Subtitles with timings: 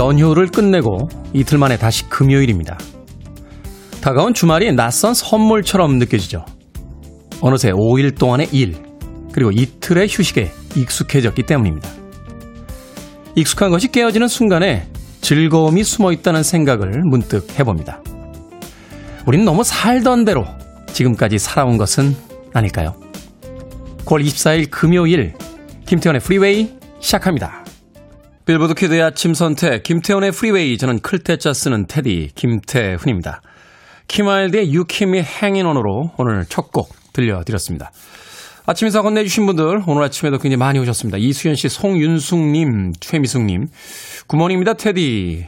[0.00, 2.78] 긴 연휴를 끝내고 이틀 만에 다시 금요일입니다.
[4.00, 6.46] 다가온 주말이 낯선 선물처럼 느껴지죠.
[7.42, 8.76] 어느새 5일 동안의 일,
[9.32, 11.90] 그리고 이틀의 휴식에 익숙해졌기 때문입니다.
[13.34, 14.88] 익숙한 것이 깨어지는 순간에
[15.20, 18.00] 즐거움이 숨어 있다는 생각을 문득 해봅니다.
[19.26, 20.46] 우린 너무 살던 대로
[20.94, 22.16] 지금까지 살아온 것은
[22.54, 22.94] 아닐까요?
[24.06, 25.34] 9월 24일 금요일,
[25.84, 27.59] 김태훈의 프리웨이 시작합니다.
[28.50, 30.76] 빌보드 kid의 아침 선택, 김태훈의 프리웨이.
[30.76, 33.42] 저는 클 태 자 쓰는 테디, 김태훈입니다.
[34.08, 37.92] 키마일드의 유키미 행인원으로 오늘 첫 곡 들려드렸습니다.
[38.66, 41.18] 아침 인사 건네주신 분들, 오늘 아침에도 굉장히 많이 오셨습니다.
[41.18, 43.68] 이수연 씨, 송윤숙님, 최미숙님,
[44.26, 45.46] good morning입니다, 테디.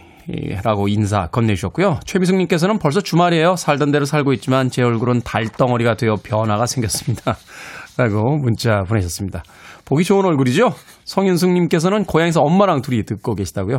[0.63, 2.01] 라고 인사 건네주셨고요.
[2.05, 3.57] 최미숙님께서는 벌써 주말이에요.
[3.57, 7.37] 살던 대로 살고 있지만 제 얼굴은 달덩어리가 되어 변화가 생겼습니다.
[7.99, 9.43] 라고 문자 보내셨습니다.
[9.85, 10.75] 보기 좋은 얼굴이죠?
[11.05, 13.79] 성윤숙님께서는 고향에서 엄마랑 둘이 듣고 계시다고요.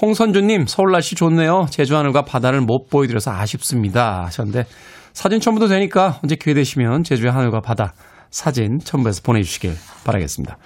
[0.00, 1.66] 홍선주님, 서울 날씨 좋네요.
[1.70, 4.24] 제주 하늘과 바다를 못 보여드려서 아쉽습니다.
[4.24, 4.64] 하셨는데,
[5.12, 7.94] 사진 첨부도 되니까 언제 기회 되시면 제주의 하늘과 바다
[8.30, 10.58] 사진 첨부해서 보내주시길 바라겠습니다.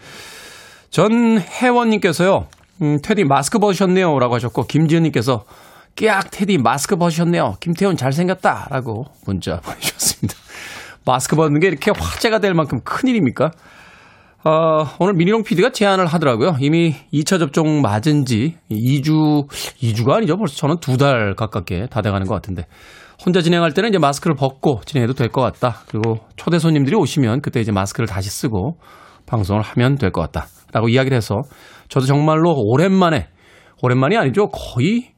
[0.91, 2.47] 전 혜원님께서요,
[2.83, 4.19] 음, 테디 마스크 벗으셨네요.
[4.19, 5.45] 라고 하셨고, 김지은님께서,
[5.97, 7.55] 깨악 테디 마스크 벗으셨네요.
[7.61, 8.69] 김태훈 잘생겼다.
[8.71, 10.35] 라고 문자 보내주셨습니다.
[11.05, 13.51] 마스크 벗는 게 이렇게 화제가 될 만큼 큰일입니까?
[14.45, 16.57] 어, 오늘 미니롱 PD가 제안을 하더라고요.
[16.61, 19.49] 이미 2차 접종 맞은 지 2주,
[19.83, 20.37] 2주가 아니죠.
[20.37, 22.67] 벌써 저는 두 달 가깝게 다 돼가는 것 같은데.
[23.25, 25.81] 혼자 진행할 때는 이제 마스크를 벗고 진행해도 될 것 같다.
[25.89, 28.77] 그리고 초대 손님들이 오시면 그때 이제 마스크를 다시 쓰고
[29.27, 30.47] 방송을 하면 될 것 같다.
[30.73, 31.35] 라고 이야기를 해서
[31.89, 33.29] 저도 정말로 오랜만에,
[33.83, 34.49] 오랜만이 아니죠.
[34.49, 35.13] 거의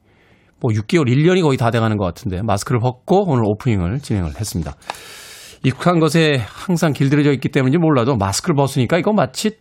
[0.60, 4.75] 뭐 6개월, 1년이 거의 다 돼가는 것 같은데 마스크를 벗고 오늘 오프닝을 진행을 했습니다.
[5.64, 9.53] 익숙한 것에 항상 길들여져 있기 때문인지 몰라도 마스크를 벗으니까 이거 마치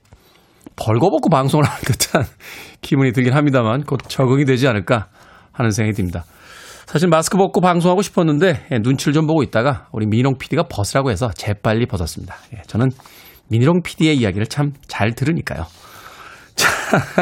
[0.76, 2.24] 벌거벗고 방송을 하는 듯한
[2.82, 5.08] 기분이 들긴 합니다만 곧 적응이 되지 않을까
[5.52, 6.24] 하는 생각이 듭니다.
[6.86, 11.30] 사실 마스크 벗고 방송하고 싶었는데 예, 눈치를 좀 보고 있다가 우리 민홍 PD가 벗으라고 해서
[11.34, 12.36] 재빨리 벗었습니다.
[12.56, 12.90] 예, 저는
[13.50, 15.66] 민홍 PD의 이야기를 참 잘 들으니까요.
[16.60, 16.68] 자,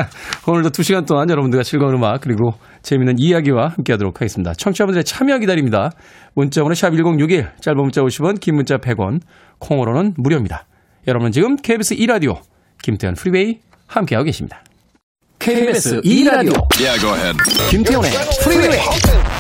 [0.52, 4.54] 오늘도 2시간 동안 여러분들과 즐거운 음악 그리고 재미있는 이야기와 함께하도록 하겠습니다.
[4.54, 5.92] 청취자분들의 참여 기다립니다.
[6.34, 9.20] 문자 번호 샵 1061 짧은 문자 50원 긴 문자 100원
[9.60, 10.66] 콩으로는 무료입니다.
[11.08, 12.40] 여러분 지금 KBS 2라디오
[12.82, 14.64] 김태훈 프리웨이 함께하고 계십니다.
[15.38, 17.00] KBS 2라디오 Yeah,
[17.70, 18.12] 김태훈의
[18.44, 19.37] 프리웨이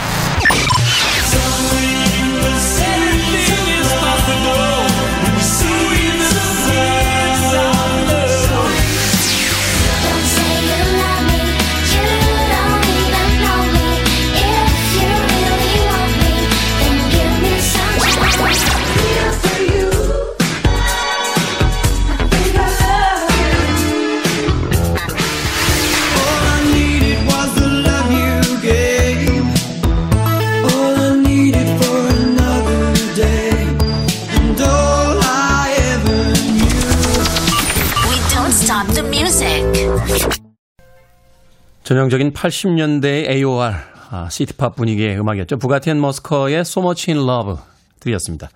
[41.87, 43.71] 전형적인 80년대의 AOR,
[44.09, 45.55] 아, city pop 분위기의 음악이었죠.
[45.55, 47.63] 부가티 앤 머스커의 So Much in Love
[48.01, 48.49] 들으셨습니다.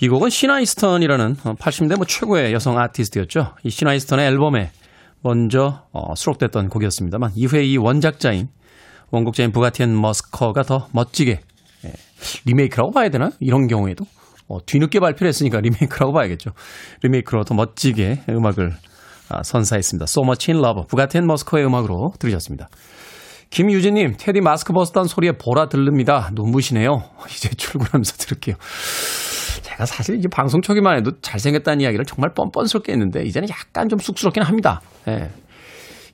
[0.00, 3.56] 이 곡은 시나 이스턴이라는 80년대 뭐 최고의 여성 아티스트였죠.
[3.64, 4.70] 이 시나 이스턴의 앨범에
[5.22, 8.46] 먼저 어, 수록됐던 곡이었습니다만 이후에 이 원작자인
[9.10, 11.40] 원곡자인 부가티 앤 머스커가 더 멋지게
[11.84, 11.92] 예,
[12.44, 13.30] 리메이크라고 봐야 되나?
[13.40, 14.04] 이런 경우에도
[14.46, 16.52] 어, 뒤늦게 발표를 했으니까 리메이크라고 봐야겠죠.
[17.02, 18.76] 리메이크로 더 멋지게 음악을 아,
[19.42, 20.04] 선사했습니다.
[20.04, 22.68] So Much in Love, 부가티 앤 머스커의 음악으로 들으셨습니다.
[23.50, 26.30] 김유진님, 테디 마스크 벗었다는 소리에 보라 들릅니다.
[26.34, 27.02] 눈부시네요.
[27.30, 28.56] 이제 출근하면서 들을게요.
[29.62, 34.42] 제가 사실 이제 방송 초기만 해도 잘생겼다는 이야기를 정말 뻔뻔스럽게 했는데, 이제는 약간 좀 쑥스럽긴
[34.42, 34.80] 합니다.
[35.08, 35.30] 예.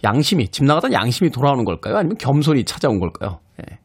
[0.05, 1.97] 양심이, 집 나갔던 양심이 돌아오는 걸까요?
[1.97, 3.39] 아니면 겸손이 찾아온 걸까요?
[3.61, 3.79] 예.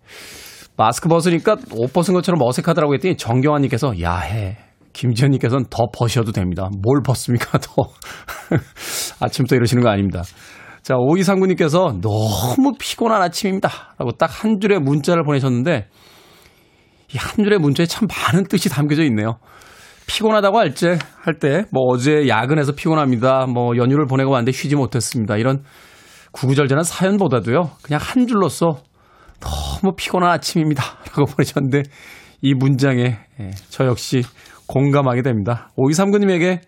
[0.76, 4.58] 마스크 벗으니까 옷 벗은 것처럼 어색하더라고 했더니 정경환님께서 야해.
[4.98, 6.70] 김지현님께서는 더 벗으셔도 됩니다.
[6.82, 7.74] 뭘 벗습니까, 더.
[9.20, 10.24] 아침부터 이러시는 거 아닙니다.
[10.82, 13.70] 자, 오이상구님께서 너무 피곤한 아침입니다.
[14.00, 15.88] 라고 딱 한 줄의 문자를 보내셨는데,
[17.14, 19.38] 이 한 줄의 문자에 참 많은 뜻이 담겨져 있네요.
[20.08, 23.46] 피곤하다고 할 때, 할 때, 뭐 어제 야근해서 피곤합니다.
[23.46, 25.38] 뭐 연휴를 보내고 왔는데 쉬지 못했습니다.
[25.38, 25.64] 이런
[26.32, 28.82] 구구절절한 사연보다도요, 그냥 한 줄로써
[29.40, 30.84] 너무 피곤한 아침입니다.
[31.16, 31.84] 라고 보내셨는데,
[32.42, 34.24] 이 문장에 예, 저 역시
[34.68, 35.70] 공감하게 됩니다.
[35.78, 36.60] 5239님에게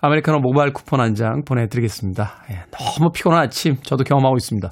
[0.00, 2.44] 아메리카노 모바일 쿠폰 한 장 보내드리겠습니다.
[2.50, 4.70] 예, 너무 피곤한 아침 저도 경험하고 있습니다.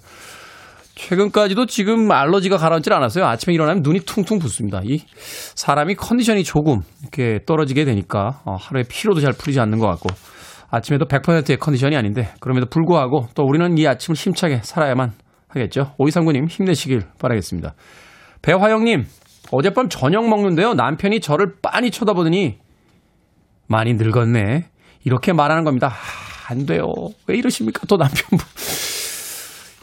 [0.95, 3.27] 최근까지도 지금 알러지가 가라앉질 않았어요.
[3.27, 4.81] 아침에 일어나면 눈이 퉁퉁 붓습니다.
[4.85, 5.03] 이
[5.55, 10.09] 사람이 컨디션이 조금 이렇게 떨어지게 되니까 어, 하루에 피로도 잘 풀리지 않는 것 같고
[10.71, 15.13] 아침에도 100%의 컨디션이 아닌데 그럼에도 불구하고 또 우리는 이 아침을 힘차게 살아야만
[15.49, 15.93] 하겠죠.
[15.99, 17.75] 오이상구님 힘내시길 바라겠습니다.
[18.43, 19.05] 배화영님,
[19.53, 20.75] 어젯밤 저녁 먹는데요.
[20.75, 22.59] 남편이 저를 빤히 쳐다보더니
[23.69, 24.67] 많이 늙었네.
[25.05, 25.89] 이렇게 말하는 겁니다.
[25.89, 26.85] 아, 안 돼요.
[27.27, 27.87] 왜 이러십니까?
[27.87, 28.39] 또 남편분.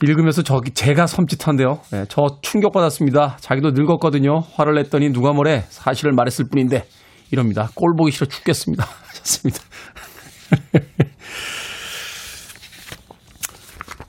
[0.03, 1.79] 읽으면서 저기 제가 섬찟한데요.
[1.91, 3.37] 네, 저 충격받았습니다.
[3.39, 4.39] 자기도 늙었거든요.
[4.55, 6.85] 화를 냈더니 누가 뭐래 사실을 말했을 뿐인데
[7.31, 7.69] 이럽니다.
[7.73, 8.85] 꼴 보기 싫어 죽겠습니다.
[9.15, 9.63] 좋습니다.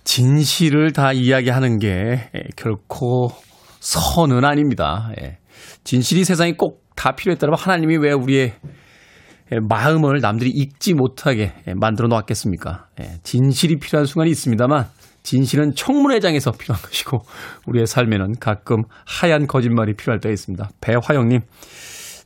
[0.04, 3.28] 진실을 다 이야기하는 게 결코
[3.80, 5.10] 선은 아닙니다.
[5.20, 5.38] 예.
[5.84, 8.54] 진실이 세상에 꼭 다 필요했다면 하나님이 왜 우리의
[9.69, 12.86] 마음을 남들이 읽지 못하게 만들어 놓았겠습니까?
[13.00, 13.19] 예.
[13.22, 14.86] 진실이 필요한 순간이 있습니다만
[15.22, 17.22] 진실은 청문회장에서 필요한 것이고
[17.66, 20.70] 우리의 삶에는 가끔 하얀 거짓말이 필요할 때가 있습니다.
[20.81, 21.40] 배화영님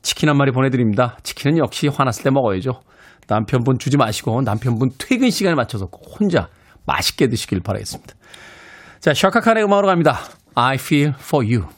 [0.03, 1.17] 치킨 한 마리 보내드립니다.
[1.23, 2.81] 치킨은 역시 화났을 때 먹어야죠.
[3.27, 6.49] 남편분 주지 마시고 남편분 퇴근 시간에 맞춰서 혼자
[6.87, 8.15] 맛있게 드시길 바라겠습니다.
[9.01, 10.21] 자, 샤카 칸의 음악으로 갑니다.
[10.55, 11.78] I feel for you.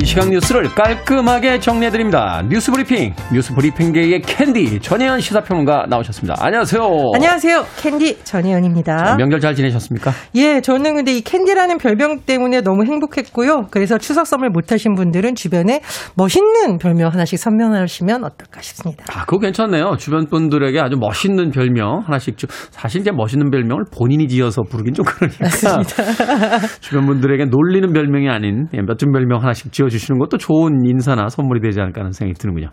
[0.00, 2.44] 이 시각 뉴스를 깔끔하게 정리해드립니다.
[2.48, 6.36] 뉴스 브리핑, 뉴스 브리핑계의 캔디 전혜연 시사평론가 나오셨습니다.
[6.38, 6.80] 안녕하세요.
[7.16, 7.64] 안녕하세요.
[7.78, 9.16] 캔디 전혜연입니다.
[9.16, 10.12] 명절 잘 지내셨습니까?
[10.36, 13.66] 예, 저는 근데 이 캔디라는 별명 때문에 너무 행복했고요.
[13.72, 15.80] 그래서 추석 선물 못하신 분들은 주변에
[16.14, 19.04] 멋있는 별명 하나씩 선물하시면 어떨까 싶습니다.
[19.12, 19.96] 아, 그거 괜찮네요.
[19.98, 25.04] 주변 분들에게 아주 멋있는 별명 하나씩 주, 사실 이제 멋있는 별명을 본인이 지어서 부르긴 좀
[25.04, 25.44] 그러니까.
[25.44, 26.58] 맞습니다.
[26.78, 31.80] 주변 분들에게 놀리는 별명이 아닌 멋진 별명 하나씩 지어 주시는 것도 좋은 인사나 선물이 되지
[31.80, 32.68] 않을까 하는 생각이 드는군요.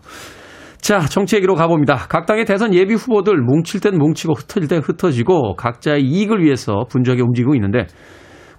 [0.80, 2.06] 자, 정치 얘기로 가봅니다.
[2.10, 7.24] 각 당의 대선 예비 후보들 뭉칠 땐 뭉치고 흩어질 땐 흩어지고 각자의 이익을 위해서 분주하게
[7.24, 7.88] 움직이고 있는데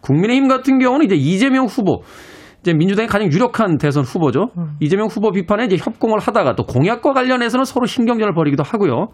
[0.00, 2.03] 국민의힘 같은 경우는 이제 이재명 후보
[2.67, 4.50] 이제 민주당의 가장 유력한 대선 후보죠.
[4.59, 4.75] 음.
[4.81, 9.11] 이재명 후보 비판에 이제 협공을 하다가 또 공약과 관련해서는 서로 신경전을 벌이기도 하고요.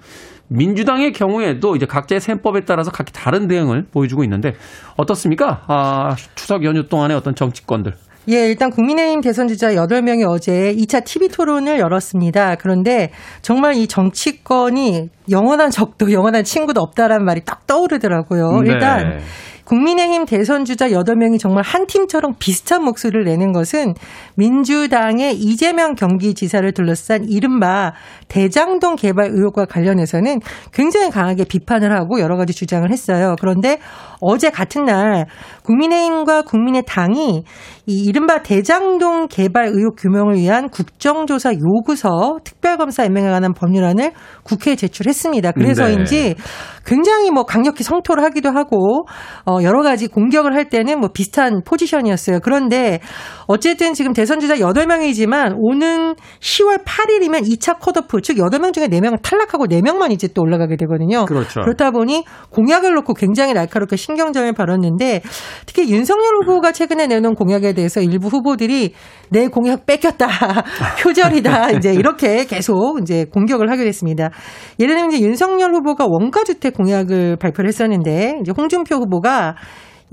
[0.48, 4.54] 민주당의 경우에도 이제 각자의 셈법에 따라서 각기 다른 대응을 보여주고 있는데
[4.96, 5.64] 어떻습니까?
[5.66, 7.92] 아, 추석 연휴 동안의 어떤 정치권들.
[8.28, 12.56] 예, 일단 국민의힘 대선 주자 8명이 어제 2차 TV 토론을 열었습니다.
[12.56, 13.10] 그런데
[13.42, 18.60] 정말 이 정치권이 영원한 적도 영원한 친구도 없다라는 말이 딱 떠오르더라고요.
[18.60, 18.72] 네.
[18.72, 19.20] 일단
[19.64, 23.94] 국민의힘 대선 주자 8명이 정말 한 팀처럼 비슷한 목소리를 내는 것은
[24.34, 27.92] 민주당의 이재명 경기지사를 둘러싼 이른바
[28.28, 30.40] 대장동 개발 의혹과 관련해서는
[30.72, 33.36] 굉장히 강하게 비판을 하고 여러 가지 주장을 했어요.
[33.40, 33.78] 그런데
[34.20, 35.26] 어제 같은 날
[35.64, 37.44] 국민의힘과 국민의당이
[37.86, 44.12] 이 이른바 대장동 개발 의혹 규명을 위한 국정조사 요구서 특별검사 임명에 관한 법률안을
[44.44, 45.52] 국회에 제출했습니다.
[45.52, 46.42] 그래서인지 네.
[46.84, 49.06] 굉장히 뭐 강력히 성토를 하기도 하고
[49.46, 52.40] 어 여러 가지 공격을 할 때는 뭐 비슷한 포지션이었어요.
[52.40, 53.00] 그런데
[53.46, 59.66] 어쨌든 지금 대선 주자 8명이지만 오는 10월 8일이면 2차 컷오프 즉 8명 중에 4명은 탈락하고
[59.66, 61.24] 4명만 이제 또 올라가게 되거든요.
[61.24, 61.62] 그렇죠.
[61.62, 65.22] 그렇다 보니 공약을 놓고 굉장히 날카롭게 신경전을 벌였는데
[65.66, 68.92] 특히 윤석열 후보가 최근에 내놓은 공약에 대해서 일부 후보들이
[69.30, 70.26] 내 공약 뺏겼다.
[71.02, 71.70] 표절이다.
[71.72, 74.30] 이제 이렇게 계속 이제 공격을 하게 됐습니다.
[74.78, 79.56] 예를 들면 이제 윤석열 후보가 원가주택 공약을 발표를 했었는데 이제 홍준표 후보가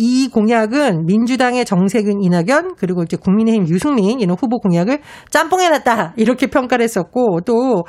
[0.02, 6.84] 이 공약은 민주당의 정세균 이낙연 그리고 이제 국민의힘 유승민 이런 후보 공약을 짬뽕해놨다 이렇게 평가를
[6.84, 7.84] 했었고 또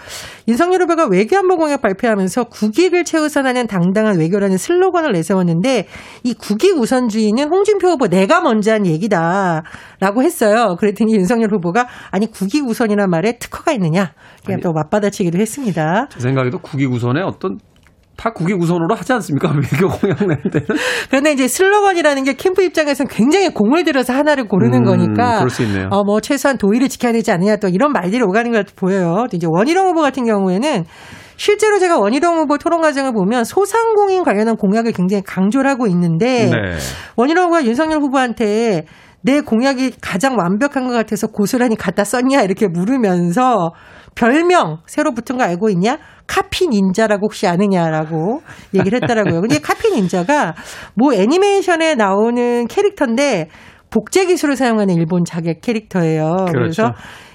[0.48, 5.86] 윤석열 후보가 외교안보 공약 발표하면서 국익을 최우선하는 당당한 외교라는 슬로건을 내세웠는데
[6.24, 10.74] 이 국익 우선주의는 홍준표 후보 내가 먼저 한 얘기다라고 했어요.
[10.80, 14.14] 그랬더니 윤석열 후보가 아니 국익 우선이란 말에 특허가 있느냐
[14.44, 16.08] 그냥 또 맞받아치기도 했습니다.
[16.10, 17.58] 제 생각에도 국익 우선의 어떤
[18.20, 19.48] 다 국익 우선으로 하지 않습니까?
[19.56, 20.66] 외교 공약 낼 때는.
[21.08, 25.38] 그런데 이제 슬로건이라는 게 캠프 입장에서는 굉장히 공을 들여서 하나를 고르는 음, 거니까.
[25.38, 25.88] 그럴 수 있네요.
[25.90, 29.26] 어, 뭐 최소한 도의를 지켜야 되지 않느냐 또 이런 말들이 오가는 것 보여요.
[29.32, 30.84] 이제 원희룡 후보 같은 경우에는
[31.36, 36.76] 실제로 제가 원희룡 후보 토론 과정을 보면 소상공인 관련한 공약을 굉장히 강조를 하고 있는데 네.
[37.16, 38.84] 원희룡 후보가 윤석열 후보한테
[39.22, 43.72] 내 공약이 가장 완벽한 것 같아서 고스란히 갖다 썼냐 이렇게 물으면서
[44.14, 45.98] 별명 새로 붙은 거 알고 있냐?
[46.26, 48.42] 카피 닌자라고 혹시 아느냐라고
[48.74, 49.40] 얘기를 했더라고요.
[49.40, 50.54] 근데 카피 닌자가
[50.94, 53.48] 뭐 애니메이션에 나오는 캐릭터인데
[53.90, 56.46] 복제 기술을 사용하는 일본 자객 캐릭터예요.
[56.48, 56.52] 그렇죠.
[56.52, 56.92] 그래서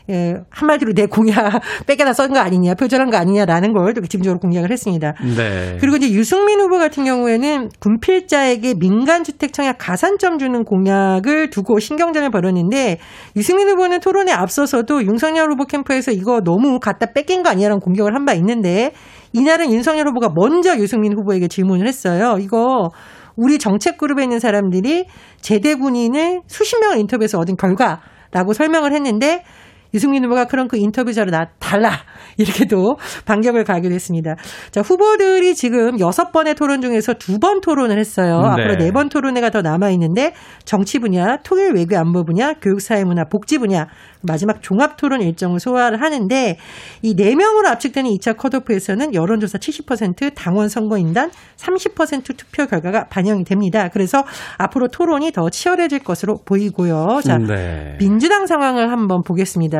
[0.10, 1.36] 예, 한마디로 내 공약
[1.88, 5.14] 뺏겨다 쓴 거 아니냐, 표절한 거 아니냐라는 걸 기침적으로 공약을 했습니다.
[5.36, 5.78] 네.
[5.80, 13.00] 그리고 이제 유승민 후보 같은 경우에는 군필자에게 민간주택 청약 가산점 주는 공약을 두고 신경전을 벌였는데
[13.36, 18.26] 유승민 후보는 토론에 앞서서도 윤석열 후보 캠프에서 이거 너무 갖다 뺏긴 거 아니냐라는 공격을 한
[18.26, 18.92] 바 있는데
[19.34, 22.38] 이날은 윤석열 후보가 먼저 유승민 후보에게 질문을 했어요.
[22.40, 22.90] 이거
[23.36, 25.06] 우리 정책 그룹에 있는 사람들이
[25.42, 29.44] 제대 군인을 수십 명을 인터뷰해서 얻은 결과라고 설명을 했는데
[29.94, 31.92] 유승민 후보가 그런 그 인터뷰 자료 나 달라
[32.38, 34.36] 이렇게도 반격을 가기도 했습니다.
[34.72, 38.42] 자 후보들이 지금 여섯 번의 토론 중에서 두 번 토론을 했어요.
[38.42, 38.64] 네.
[38.64, 43.04] 앞으로 네 번 토론회가 더 남아 있는데 정치 분야, 통일 외교 안보 분야, 교육 사회
[43.04, 43.88] 문화 복지 분야
[44.22, 46.58] 마지막 종합 토론 일정을 소화를 하는데
[47.02, 53.90] 이 네 명으로 압축되는 2차 컷오프에서는 여론조사 70% 당원 선거인단 30% 투표 결과가 반영이 됩니다.
[53.92, 54.24] 그래서
[54.58, 57.20] 앞으로 토론이 더 치열해질 것으로 보이고요.
[57.24, 57.96] 자 네.
[58.00, 59.75] 민주당 상황을 한번 보겠습니다.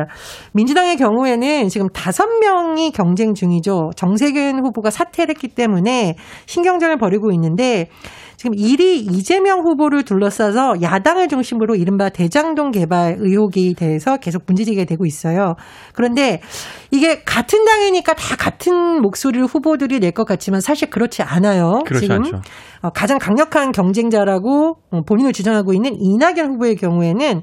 [0.52, 3.90] 민주당의 경우에는 지금 다섯 명이 경쟁 중이죠.
[3.96, 7.88] 정세균 후보가 사퇴를 했기 때문에 신경전을 벌이고 있는데
[8.36, 15.06] 지금 1위 이재명 후보를 둘러싸서 야당을 중심으로 이른바 대장동 개발 의혹이 대해서 계속 문제제기가 되고
[15.06, 15.54] 있어요.
[15.94, 16.40] 그런데
[16.90, 21.80] 이게 같은 당이니까 다 같은 목소리를 후보들이 낼 것 같지만 사실 그렇지 않아요.
[22.00, 22.40] 지금 않죠.
[22.82, 27.42] 어, 가장 강력한 경쟁자라고 어, 본인을 주장하고 있는 이낙연 후보의 경우에는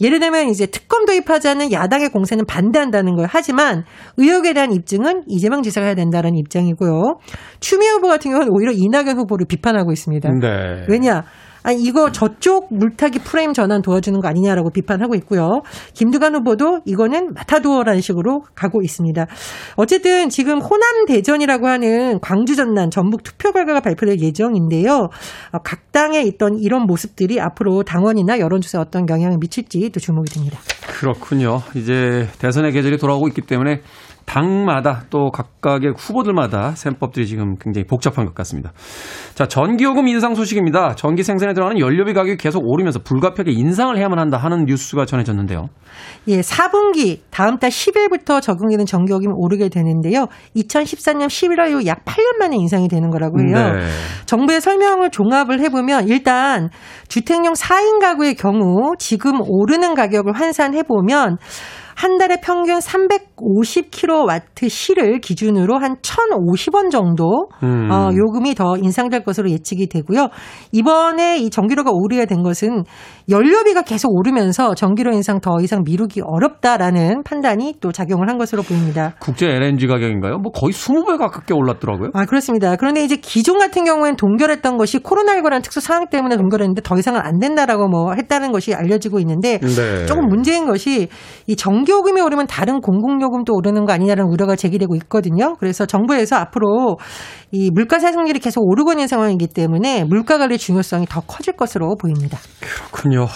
[0.00, 3.28] 예를 들면 이제 특검 도입하자는 야당의 공세는 반대한다는 거예요.
[3.30, 3.84] 하지만
[4.16, 7.18] 의혹에 대한 입증은 이재명 지사가 해야 된다는 입장이고요.
[7.60, 10.28] 추미애 후보 같은 경우는 오히려 이낙연 후보를 비판하고 있습니다.
[10.40, 10.84] 네.
[10.88, 11.24] 왜냐?
[11.66, 15.62] 아니 이거 저쪽 물타기 프레임 전환 도와주는 거 아니냐라고 비판하고 있고요.
[15.94, 19.26] 김두관 후보도 이거는 마타도어라는 식으로 가고 있습니다.
[19.74, 25.08] 어쨌든 지금 호남 대전이라고 하는 광주 전남 전북 투표 결과가 발표될 예정인데요.
[25.50, 30.60] 어, 각 당에 있던 이런 모습들이 앞으로 당원이나 여론조사에 어떤 영향을 미칠지 또 주목이 됩니다.
[30.86, 31.62] 그렇군요.
[31.74, 33.80] 이제 대선의 계절이 돌아오고 있기 때문에
[34.26, 38.72] 당마다 또 각각의 후보들마다 셈법들이 지금 굉장히 복잡한 것 같습니다.
[39.34, 40.96] 자, 전기요금 인상 소식입니다.
[40.96, 45.68] 전기 생산에 들어가는 연료비 가격이 계속 오르면서 불가피하게 인상을 해야만 한다 하는 뉴스가 전해졌는데요.
[46.28, 50.26] 예, 4분기 다음 달 10일부터 적용되는 전기요금이 오르게 되는데요.
[50.56, 53.72] 2014년 11월 이후 약 8년 만에 인상이 되는 거라고 해요.
[53.72, 53.86] 네.
[54.26, 56.68] 정부의 설명을 종합을 해보면 일단
[57.08, 61.38] 주택용 4인 가구의 경우 지금 오르는 가격을 환산해보면
[61.96, 62.80] 한 달에 평균
[63.36, 67.90] 350kW 시를 기준으로 한 1,050원 정도 음.
[67.90, 70.28] 어, 요금이 더 인상될 것으로 예측이 되고요.
[70.72, 72.84] 이번에 이 전기료가 오르게 된 것은
[73.28, 79.14] 연료비가 계속 오르면서 전기료 인상 더 이상 미루기 어렵다라는 판단이 또 작용을 한 것으로 보입니다.
[79.18, 80.38] 국제 LNG 가격인가요?
[80.38, 82.10] 뭐 거의 20배 가깝게 올랐더라고요.
[82.14, 82.76] 아, 그렇습니다.
[82.76, 87.38] 그런데 이제 기존 같은 경우에는 동결했던 것이 코로나19라는 특수 상황 때문에 동결했는데 더 이상은 안
[87.38, 90.06] 된다라고 뭐 했다는 것이 알려지고 있는데 네.
[90.06, 91.08] 조금 문제인 것이
[91.46, 95.56] 이 전기요금이 오르면 다른 공공 요금도 오르는 거 아니냐는 우려가 제기되고 있거든요.
[95.56, 96.98] 그래서 정부에서 앞으로
[97.52, 102.38] 이 물가 상승률이 계속 오르고 있는 상황이기 때문에 물가 관리 중요성이 더 커질 것으로 보입니다.
[102.60, 103.26] 그렇군요.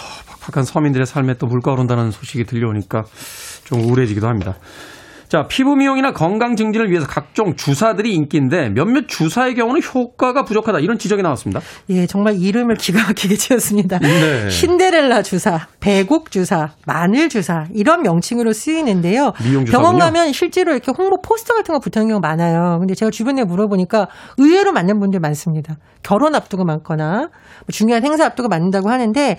[0.41, 3.03] 팍팍한 서민들의 삶에 또 물가 오른다는 소식이 들려오니까
[3.65, 4.55] 좀 우울해지기도 합니다.
[5.31, 10.97] 자, 피부 미용이나 건강 증진을 위해서 각종 주사들이 인기인데 몇몇 주사의 경우는 효과가 부족하다 이런
[10.97, 11.61] 지적이 나왔습니다.
[11.89, 13.99] 예, 정말 이름을 기가 막히게 지었습니다.
[13.99, 14.49] 네.
[14.49, 19.31] 신데렐라 주사, 배곡 주사, 마늘 주사 이런 명칭으로 쓰이는데요.
[19.71, 22.79] 병원 가면 실제로 이렇게 홍보 포스터 같은 거 붙어 있는 경우가 많아요.
[22.79, 25.77] 근데 제가 주변에 물어보니까 의외로 맞는 분들 많습니다.
[26.03, 29.37] 결혼 앞두고 많거나 뭐 중요한 행사 앞두고 맞는다고 하는데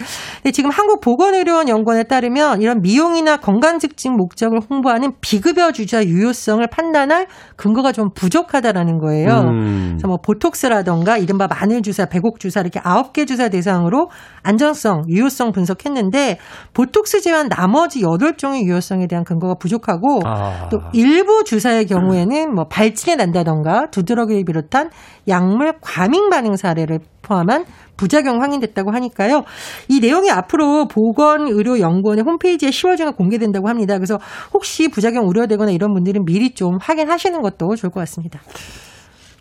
[0.55, 7.27] 지금 한국 보건의료원 연구원에 따르면 이런 미용이나 건강 증진 목적을 홍보하는 비급여 주사 유효성을 판단할
[7.57, 9.41] 근거가 좀 부족하다라는 거예요.
[9.41, 9.89] 음.
[9.93, 14.09] 그래서 뭐 보톡스라던가 이른바 마늘 주사, 배곡 주사 이렇게 아홉 개 주사 대상으로
[14.43, 16.39] 안전성, 유효성 분석했는데
[16.75, 20.69] 보톡스 제외한 나머지 여덟 종의 유효성에 대한 근거가 부족하고 아.
[20.71, 24.91] 또 일부 주사의 경우에는 뭐 발진이 난다던가 두드러기를 비롯한
[25.29, 27.65] 약물 과민 반응 사례를 포함한
[27.97, 29.45] 부작용 확인됐다고 하니까요.
[29.89, 33.97] 이 내용이 앞으로 보건의료연구원의 홈페이지에 10월 중에 공개된다고 합니다.
[33.97, 34.19] 그래서
[34.53, 38.41] 혹시 부작용 우려되거나 이런 분들은 미리 좀 확인하시는 것도 좋을 것 같습니다.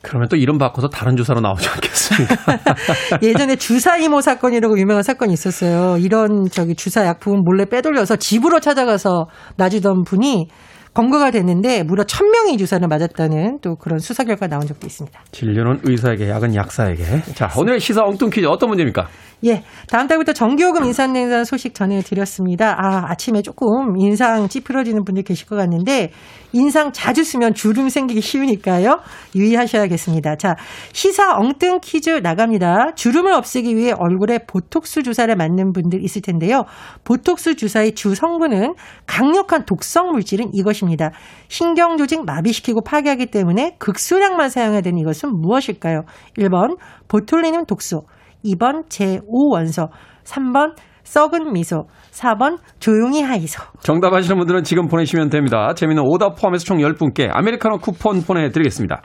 [0.01, 2.35] 그러면 또 이름 바꿔서 다른 주사로 나오지 않겠습니까?
[3.21, 5.97] 예전에 주사 이모 사건이라고 유명한 사건이 있었어요.
[5.99, 9.27] 이런 저기 주사 약품 몰래 빼돌려서 집으로 찾아가서
[9.57, 10.47] 놔주던 분이
[10.93, 15.17] 검거가 됐는데 무려 1000명이 주사를 맞았다는 또 그런 수사 결과 나온 적도 있습니다.
[15.31, 17.03] 진료는 의사에게, 약은 약사에게.
[17.33, 19.07] 자, 오늘 시사 엉뚱 퀴즈 어떤 문제입니까?
[19.43, 19.63] 예.
[19.87, 22.75] 다음 달부터 전기요금 인상 냉산 소식 전해드렸습니다.
[22.77, 26.11] 아, 아침에 조금 인상 찌푸러지는 분들 계실 것 같는데,
[26.53, 28.99] 인상 자주 쓰면 주름 생기기 쉬우니까요.
[29.35, 30.35] 유의하셔야겠습니다.
[30.35, 30.55] 자,
[30.91, 32.93] 시사 엉뚱 퀴즈 나갑니다.
[32.95, 36.65] 주름을 없애기 위해 얼굴에 보톡스 주사를 맞는 분들 있을 텐데요.
[37.03, 38.75] 보톡스 주사의 주 성분은
[39.07, 41.11] 강력한 독성 물질은 이것 입니다.
[41.47, 46.03] 신경 조직 마비시키고 파괴하기 때문에 극수량만 사용해야 되는 이것은 무엇일까요?
[46.37, 48.03] 1번 보툴리눔 독소,
[48.45, 49.89] 2번 제5원소,
[50.23, 53.61] 3번 썩은 미소, 4번 조용히 하이소.
[53.81, 55.73] 정답 아시는 분들은 지금 보내시면 됩니다.
[55.75, 59.01] 재미는 오답 포함해서 총 10분께 아메리카노 쿠폰 보내드리겠습니다.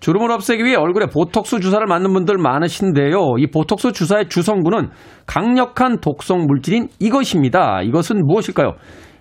[0.00, 3.36] 주름을 없애기 위해 얼굴에 보톡스 주사를 맞는 분들 많으신데요.
[3.38, 4.90] 이 보톡스 주사의 주성분은
[5.26, 7.82] 강력한 독성 물질인 이것입니다.
[7.82, 8.74] 이것은 무엇일까요?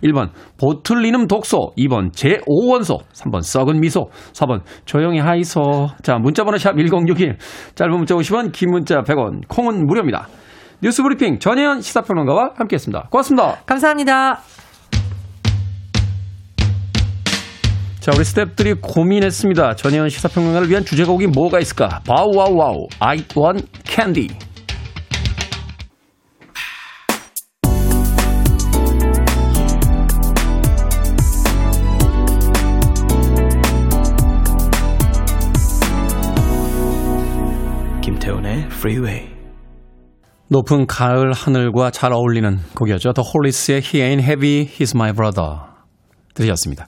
[0.05, 5.87] 1번 보툴리눔 독소, 2번 제5원소, 3번 썩은 미소, 4번 조용히 하이소.
[6.03, 7.37] 자, 문자번호 샵 1061,
[7.75, 10.27] 짧은 문자 50원, 긴 문자 100원, 콩은 무료입니다.
[10.81, 13.07] 뉴스 브리핑 전혜연 시사평론가와 함께했습니다.
[13.09, 13.57] 고맙습니다.
[13.65, 14.39] 감사합니다.
[17.99, 19.75] 자, 우리 스탭들이 고민했습니다.
[19.77, 22.01] 전혜연 시사평론가를 위한 주제곡이 뭐가 있을까?
[22.05, 24.27] Bow Wow Wow, I want candy.
[38.75, 39.29] Freeway.
[40.49, 43.13] 높은 가을 하늘과 잘 어울리는 곡이었죠.
[43.13, 45.59] The Hollis의 He Ain't Heavy, He's My Brother.
[46.33, 46.87] 들으셨습니다.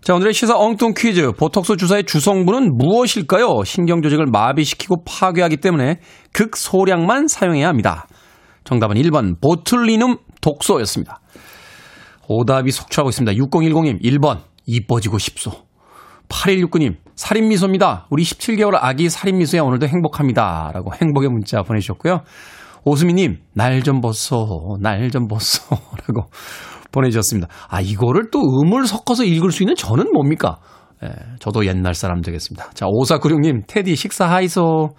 [0.00, 1.32] 자, 오늘의 시사 엉뚱 퀴즈.
[1.32, 3.64] 보톡스 주사의 주성분은 무엇일까요?
[3.64, 6.00] 신경조직을 마비시키고 파괴하기 때문에
[6.32, 8.06] 극소량만 사용해야 합니다.
[8.64, 11.20] 정답은 1번 보툴리눔 독소였습니다.
[12.28, 13.32] 오답이 속출하고 있습니다.
[13.44, 15.50] 6010님 1번 이뻐지고 싶소.
[16.28, 18.06] 8169님 살인미소입니다.
[18.10, 20.70] 우리 17개월 아기 살인미소야 오늘도 행복합니다.
[20.72, 22.20] 라고 행복의 문자 보내주셨고요.
[22.84, 24.46] 오수미님 날 좀 벗어
[24.80, 25.64] 날 좀 벗어
[26.06, 26.30] 라고
[26.92, 27.48] 보내주셨습니다.
[27.68, 30.58] 아, 이거를 또 음을 섞어서 읽을 수 있는 저는 뭡니까?
[31.02, 31.08] 예,
[31.40, 32.70] 저도 옛날 사람 되겠습니다.
[32.74, 34.90] 자, 5496님, 테디 식사 하이소.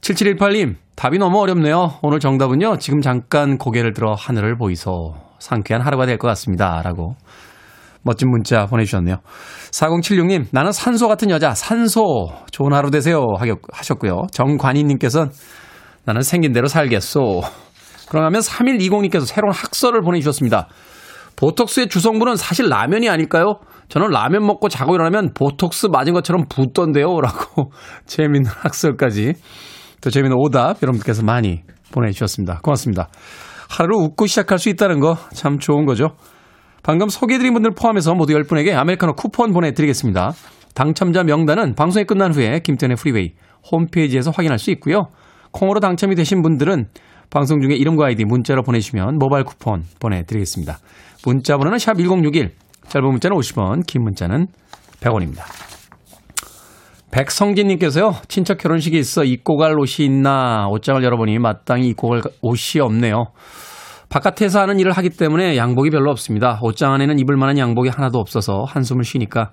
[0.00, 1.98] 7718님, 답이 너무 어렵네요.
[2.02, 5.14] 오늘 정답은요, 지금 잠깐 고개를 들어 하늘을 보이소.
[5.40, 6.80] 상쾌한 하루가 될 것 같습니다.
[6.82, 7.16] 라고
[8.02, 9.16] 멋진 문자 보내주셨네요.
[9.72, 12.30] 4076님, 나는 산소 같은 여자, 산소.
[12.50, 13.24] 좋은 하루 되세요.
[13.72, 14.22] 하셨고요.
[14.32, 15.30] 정관희님께서는
[16.04, 17.42] 나는 생긴 대로 살겠소.
[18.08, 20.68] 그러면 3120님께서 새로운 학설을 보내주셨습니다.
[21.36, 23.60] 보톡스의 주성분은 사실 라면이 아닐까요?
[23.88, 27.20] 저는 라면 먹고 자고 일어나면 보톡스 맞은 것처럼 붓던데요.
[27.20, 27.72] 라고
[28.06, 29.34] 재미있는 학설까지
[30.00, 32.60] 또 재미있는 오답 여러분께서 많이 보내주셨습니다.
[32.62, 33.08] 고맙습니다.
[33.68, 36.16] 하루 웃고 시작할 수 있다는 거 참 좋은 거죠.
[36.82, 40.32] 방금 소개해드린 분들 포함해서 모두 10분에게 아메리카노 쿠폰 보내드리겠습니다.
[40.74, 43.32] 당첨자 명단은 방송이 끝난 후에 김태현의 프리웨이
[43.70, 45.08] 홈페이지에서 확인할 수 있고요.
[45.52, 46.86] 콩으로 당첨이 되신 분들은
[47.28, 50.78] 방송 중에 이름과 아이디 문자로 보내주시면 모바일 쿠폰 보내드리겠습니다.
[51.24, 52.52] 문자 번호는 샵 1061,
[52.88, 54.46] 짧은 문자는 50원, 긴 문자는
[55.00, 55.42] 100원입니다.
[57.12, 63.26] 백성진님께서요, 친척 결혼식이 있어 입고 갈 옷이 있나 옷장을 열어보니 마땅히 입고 갈 옷이 없네요.
[64.10, 66.58] 바깥에서 하는 일을 하기 때문에 양복이 별로 없습니다.
[66.62, 69.52] 옷장 안에는 입을 만한 양복이 하나도 없어서 한숨을 쉬니까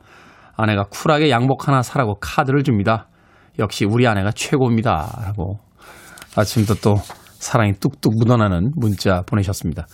[0.56, 3.08] 아내가 쿨하게 양복 하나 사라고 카드를 줍니다.
[3.60, 5.22] 역시 우리 아내가 최고입니다.
[5.26, 5.60] 라고
[6.36, 6.96] 아침부터 또
[7.40, 9.86] 사랑이 뚝뚝 묻어나는 문자 보내셨습니다.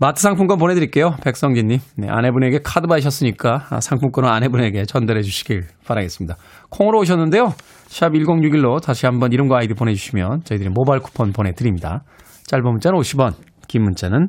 [0.00, 1.16] 마트 상품권 보내드릴게요.
[1.22, 1.78] 백성진님.
[1.96, 6.36] 네, 아내분에게 카드 받으셨으니까 상품권을 아내분에게 전달해 주시길 바라겠습니다.
[6.70, 7.54] 콩으로 오셨는데요.
[7.86, 12.02] 샵 1061로 다시 한번 이름과 아이디 보내주시면 저희들이 모바일 쿠폰 보내드립니다.
[12.46, 13.34] 짧은 문자는 50원,
[13.68, 14.28] 긴 문자는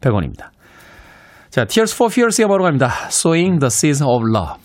[0.00, 0.50] 100원입니다.
[1.48, 2.90] 자, Tears for Fears의 바로 갑니다.
[3.06, 4.60] Sowing the Seeds of Love.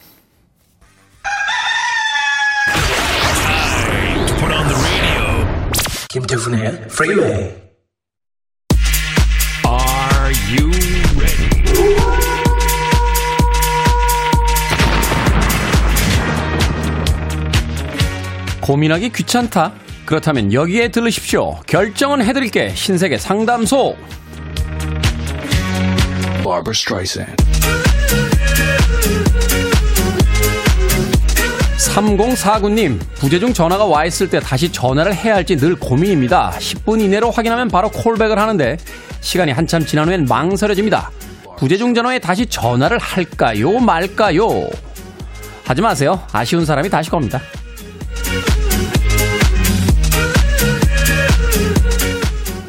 [6.10, 7.66] 김태훈의 Freeway.
[10.52, 10.70] you
[11.18, 11.50] ready?
[18.62, 19.74] 고민하기 귀찮다.
[20.06, 21.60] 그렇다면 여기에 들르십시오.
[21.68, 22.74] 결정은 해드릴게.
[22.76, 23.98] 신세계 상담소.
[31.78, 36.52] 3049님, 부재 중 전화가 와 있을 때 다시 전화를 해야 할지 늘 고민입니다.
[36.58, 38.78] 10분 이내로 확인하면 바로 콜백을 하는데
[39.22, 41.12] 시간이 한참 지난 후엔 망설여집니다.
[41.58, 43.80] 부재 중 전화에 다시 전화를 할까요?
[43.80, 44.70] 말까요?
[45.64, 46.22] 하지 마세요.
[46.32, 47.42] 아쉬운 사람이 다시 겁니다.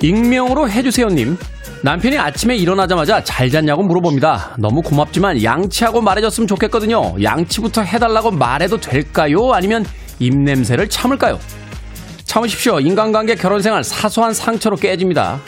[0.07, 1.37] 익명으로 해주세요님.
[1.83, 4.57] 남편이 아침에 일어나자마자 잘 잤냐고 물어봅니다.
[4.59, 7.17] 너무 고맙지만 양치하고 말해줬으면 좋겠거든요.
[7.23, 9.53] 양치부터 해달라고 말해도 될까요?
[9.53, 9.85] 아니면
[10.21, 11.41] 입냄새를 참을까요?
[12.25, 12.79] 참으십시오.
[12.79, 15.41] 인간관계 결혼생활 사소한 상처로 깨집니다.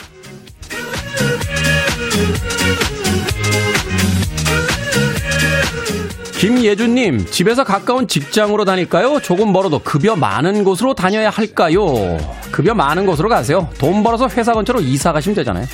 [6.39, 9.19] 김예준님, 집에서 가까운 직장으로 다닐까요?
[9.19, 12.17] 조금 멀어도 급여 많은 곳으로 다녀야 할까요?
[12.49, 13.69] 급여 많은 곳으로 가세요.
[13.77, 15.65] 돈 벌어서 회사 근처로 이사 가시면 되잖아요.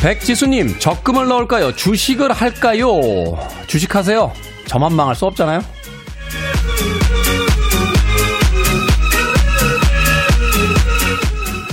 [0.00, 1.76] 백지수님, 적금을 넣을까요?
[1.76, 3.38] 주식을 할까요?
[3.66, 4.32] 주식하세요.
[4.64, 5.62] 저만 망할 수 없잖아요.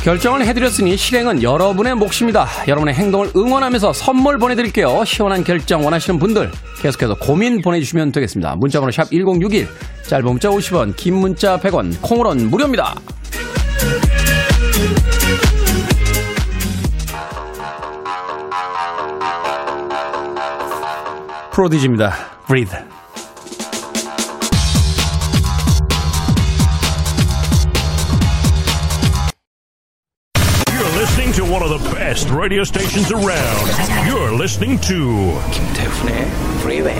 [0.08, 2.48] 결정을 해드렸으니 실행은 여러분의 몫입니다.
[2.66, 5.04] 여러분의 행동을 응원하면서 선물 보내드릴게요.
[5.04, 6.50] 시원한 결정 원하시는 분들
[6.82, 8.56] 계속해서 고민 보내주시면 되겠습니다.
[8.56, 9.68] 문자번호 샵 1061,
[10.04, 12.96] 짧은 문자 50원, 긴 문자 100원, 콩으론 무료입니다.
[21.52, 22.14] 프로디지입니다.
[22.48, 22.97] 브리드.
[32.18, 33.68] Best radio stations around.
[34.10, 36.26] You're listening to 김태훈의
[36.62, 37.00] Freeway.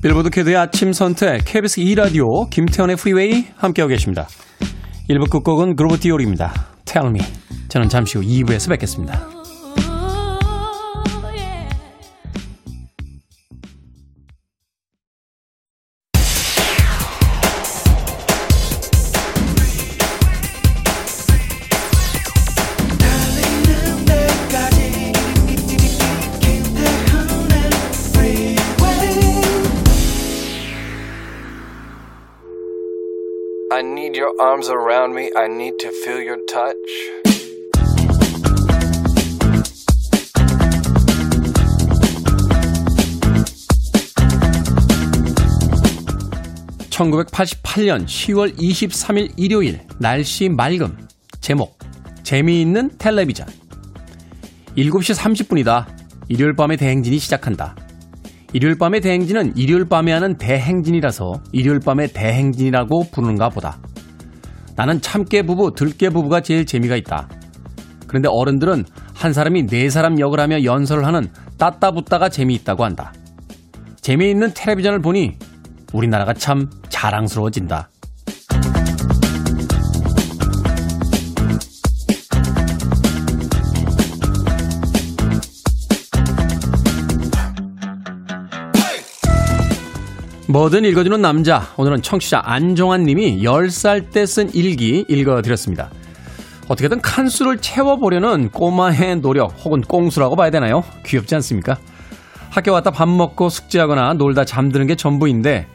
[0.00, 4.28] 빌보드 kid의 아침 선택 KBS 2라디오 김태현의 프리웨이 함께하고 계십니다.
[5.10, 6.54] 1부 끝곡은 Groove Theory입니다.
[6.86, 7.20] Tell me.
[7.68, 9.37] 저는 잠시 후 2부에서 뵙겠습니다.
[34.48, 35.30] Arms around me.
[35.36, 36.74] I need to feel your touch.
[46.88, 50.96] 1988년 10월 23일 일요일 날씨 맑음
[51.40, 51.78] 제목
[52.24, 53.46] 재미있는 텔레비전
[54.76, 55.86] 7시 30분이다.
[56.28, 57.76] 일요일 밤의 대행진이 시작한다.
[58.54, 63.78] 일요일 밤의 대행진은 일요일 밤에 하는 대행진이라서 일요일 밤의 대행진이라고 부르는가 보다.
[64.78, 67.28] 나는 참깨 부부, 들깨 부부가 제일 재미가 있다.
[68.06, 73.12] 그런데 어른들은 한 사람이 네 사람 역을 하며 연설을 하는 따따붙다가 재미있다고 한다.
[74.00, 75.36] 재미있는 텔레비전을 보니
[75.92, 77.90] 우리나라가 참 자랑스러워진다.
[90.50, 91.74] 뭐든 읽어주는 남자.
[91.76, 95.90] 오늘은 청취자 안정환 님이 10살 때 쓴 일기 읽어드렸습니다.
[96.68, 100.84] 어떻게든 칸수를 채워보려는 꼬마의 노력 혹은 꽁수라고 봐야 되나요?
[101.04, 101.76] 귀엽지 않습니까?
[102.48, 105.66] 학교 왔다 밥 먹고 숙제하거나 놀다 잠드는 게 전부인데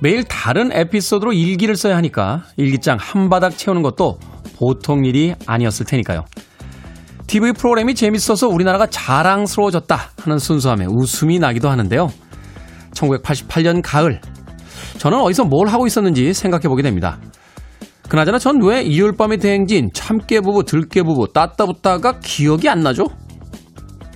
[0.00, 4.18] 매일 다른 에피소드로 일기를 써야 하니까 일기장 한 바닥 채우는 것도
[4.56, 6.24] 보통 일이 아니었을 테니까요.
[7.26, 12.10] TV 프로그램이 재밌어서 우리나라가 자랑스러워졌다 하는 순수함에 웃음이 나기도 하는데요.
[12.94, 14.20] 1988년 가을
[14.98, 17.18] 저는 어디서 뭘 하고 있었는지 생각해 보게 됩니다.
[18.08, 23.06] 그나저나 전 왜 일요일 밤의 대행진, 참깨부부, 들깨부부, 따따붙다가 기억이 안 나죠?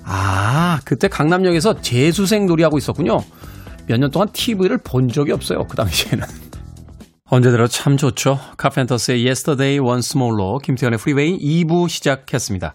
[0.04, 3.18] 아, 그때 강남역에서 재수생 놀이하고 있었군요.
[3.88, 5.64] 몇 년 동안 TV를 본 적이 없어요.
[5.68, 6.26] 그 당시에는.
[7.30, 8.38] 언제 들어 참 좋죠.
[8.56, 12.74] 카펜터스의 Yesterday Once More로 김태현의 프리웨이 2부 시작했습니다.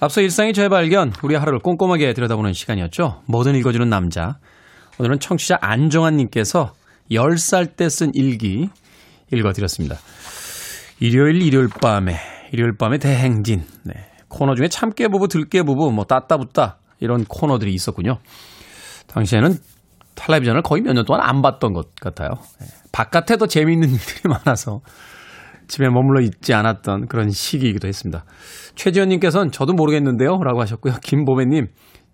[0.00, 3.22] 앞서 일상의 재발견, 우리 하루를 꼼꼼하게 들여다보는 시간이었죠.
[3.26, 4.38] 뭐든 읽어주는 남자.
[4.98, 6.72] 오늘은 청취자 안정환님께서
[7.10, 8.68] 10살 때 쓴 일기
[9.32, 9.96] 읽어드렸습니다.
[11.00, 12.16] 일요일, 일요일 밤에,
[12.52, 13.62] 일요일 밤에 대행진.
[13.84, 13.94] 네.
[14.28, 16.78] 코너 중에 참깨부부, 들깨부부, 뭐, 따따붙다.
[17.00, 18.18] 이런 코너들이 있었군요.
[19.06, 19.54] 당시에는
[20.16, 22.30] 텔레비전을 거의 몇 년 동안 안 봤던 것 같아요.
[22.60, 22.66] 네.
[22.90, 24.80] 바깥에도 재미있는 일들이 많아서
[25.68, 28.24] 집에 머물러 있지 않았던 그런 시기이기도 했습니다.
[28.74, 30.38] 최지현님께서는 저도 모르겠는데요.
[30.42, 30.94] 라고 하셨고요.
[31.02, 31.66] 김보배님,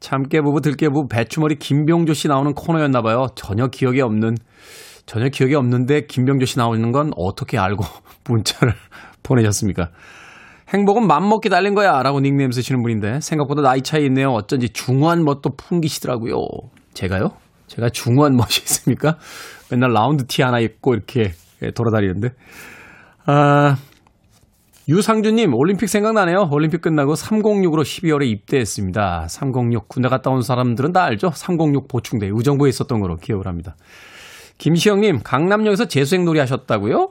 [0.05, 3.29] 참깨부부, 들깨부부, 배추머리 김병조 씨 나오는 코너였나 봐요.
[3.35, 4.35] 전혀 기억이 없는,
[5.07, 7.85] 전혀 기억이 없는데 김병조 씨 나오는 건 어떻게 알고
[8.29, 8.75] 문자를
[9.23, 9.89] 보내셨습니까?
[10.69, 12.03] 행복은 맘먹기 달린 거야.
[12.03, 14.29] 라고 닉네임 쓰시는 분인데 생각보다 나이 차이 있네요.
[14.29, 16.37] 어쩐지 중후한 멋도 풍기시더라고요.
[16.93, 17.31] 제가요?
[17.67, 19.17] 제가 중후한 멋이 있습니까?
[19.71, 21.33] 맨날 라운드 티 하나 입고 이렇게
[21.75, 22.29] 돌아다니는데.
[23.25, 23.77] 아,
[24.87, 26.49] 유상준님, 올림픽 생각나네요.
[26.51, 29.29] 올림픽 끝나고 306으로 12월에 입대했습니다.
[29.29, 31.31] 306, 군대 갔다 온 사람들은 다 알죠?
[31.31, 33.77] 306 보충대, 의정부에 있었던 거로 기억을 합니다.
[34.59, 37.09] 김시영님, 강남역에서 재수생 놀이 하셨다고요?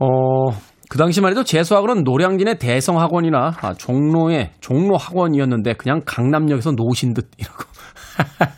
[0.00, 0.50] 어,
[0.90, 7.64] 그 당시만 해도 재수학원은 노량진의 대성학원이나 아, 종로의 종로학원이었는데 그냥 강남역에서 노신 듯 이러고.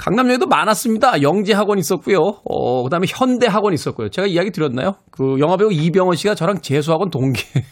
[0.00, 1.20] 강남역에도 많았습니다.
[1.20, 2.16] 영재학원 있었고요.
[2.48, 4.08] 어, 그다음에 현대학원 있었고요.
[4.08, 4.94] 제가 이야기 드렸나요?
[5.10, 7.66] 그 영화배우 이병헌 씨가 저랑 재수학원 동기예요.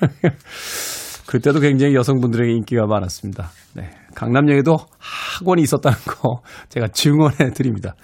[1.28, 3.50] 그때도 굉장히 여성분들에게 인기가 많았습니다.
[3.74, 3.90] 네.
[4.16, 7.94] 강남역에도 학원이 있었다는 거 제가 증언해 드립니다.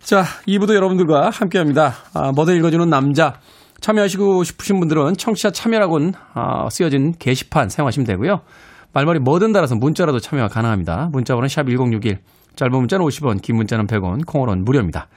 [0.00, 1.94] 자, 2부도 여러분들과 함께 합니다.
[2.14, 3.34] 아, 뭐든 읽어주는 남자.
[3.80, 8.40] 참여하시고 싶으신 분들은 청취자 참여라고는 아, 쓰여진 게시판 사용하시면 되고요.
[8.92, 11.10] 말머리 뭐든 달아서 문자라도 참여가 가능합니다.
[11.12, 12.18] 문자번호 샵 1061.
[12.60, 15.08] 짧은 문자는 50원, 긴 문자는 100원, 콩으로는 무료입니다.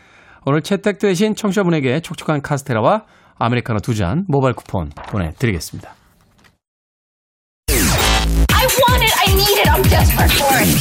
[0.45, 3.03] 오늘 채택되신 청취자분에게 촉촉한 카스테라와
[3.37, 5.93] 아메리카노 두 잔 모바일 쿠폰 보내드리겠습니다.
[7.67, 9.13] I want it.
[9.19, 9.69] I need it.
[9.69, 10.71] I'm desperate for it.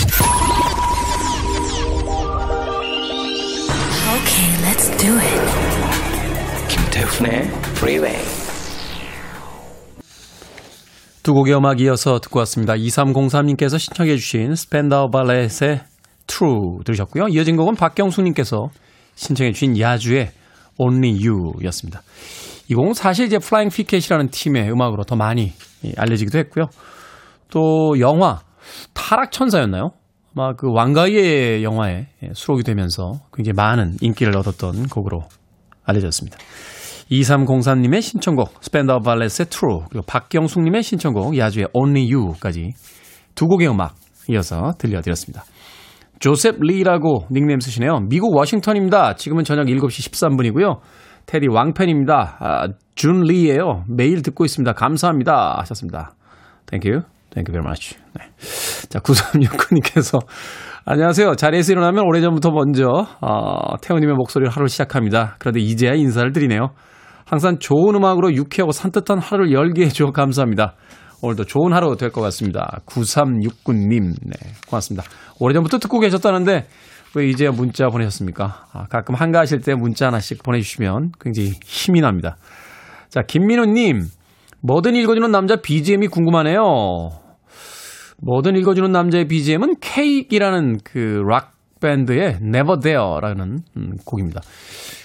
[4.15, 5.43] Okay, let's do it.
[6.69, 7.43] 김태훈의
[7.75, 8.23] Freeway.
[11.25, 12.75] 두 곡의 음악 이어서 듣고 왔습니다.
[12.75, 15.92] 2303님께서 신청해 주신 스펜더 발렛의
[16.33, 17.29] True 들으셨고요.
[17.29, 18.69] 이어진 곡은 박경수님께서
[19.15, 20.31] 신청해 주신 야주의
[20.79, 22.03] Only You였습니다.
[22.69, 25.53] 이 곡은 사실 이제 Flying Pickets라는 팀의 음악으로 더 많이
[25.97, 26.67] 알려지기도 했고요.
[27.51, 28.41] 또 영화
[28.95, 29.91] 타락천사였나요?
[30.35, 35.25] 아마 그 왕가위 영화에 수록이 되면서 굉장히 많은 인기를 얻었던 곡으로
[35.85, 36.39] 알려졌습니다.
[37.11, 42.73] 2303님의 신청곡 스팬다우 발레의 True 그리고 박경숙님의 신청곡 야주의 Only You까지
[43.35, 43.97] 두 곡의 음악
[44.31, 45.45] 이어서 들려드렸습니다.
[46.23, 47.99] 조셉 리라고 닉네임 쓰시네요.
[48.09, 49.15] 미국 워싱턴입니다.
[49.15, 50.79] 지금은 저녁 7시 13분이고요.
[51.27, 52.37] 테디 왕팬입니다.
[52.39, 53.83] 아, 준 리예요.
[53.89, 54.73] 매일 듣고 있습니다.
[54.75, 55.57] 감사합니다.
[55.59, 56.13] 하셨습니다.
[56.67, 57.03] Thank you.
[57.33, 57.97] Thank you very much.
[58.15, 58.31] 네.
[58.89, 60.21] 자, 9369님께서
[60.87, 61.35] 안녕하세요.
[61.35, 62.87] 자리에서 일어나면 오래전부터 먼저
[63.21, 65.35] 어, 태우님의 목소리를 하루 시작합니다.
[65.41, 66.69] 그런데 이제야 인사를 드리네요.
[67.25, 70.77] 항상 좋은 음악으로 유쾌하고 산뜻한 하루를 열게 해주어 감사합니다.
[71.23, 72.81] 오늘도 좋은 하루 될 것 같습니다.
[72.87, 74.33] 9369님, 네,
[74.69, 75.07] 고맙습니다.
[75.39, 76.67] 오래전부터 듣고 계셨다는데
[77.15, 78.67] 왜 이제야 문자 보내셨습니까?
[78.73, 82.37] 아, 가끔 한가하실 때 문자 하나씩 보내주시면 굉장히 힘이 납니다.
[83.09, 84.01] 자, 김민우님,
[84.63, 86.61] 뭐든 읽어주는 남자 BGM이 궁금하네요.
[88.25, 94.41] 뭐든 읽어주는 남자의 BGM은 케이크라는 그 락 밴드의 Never There라는 음, 곡입니다.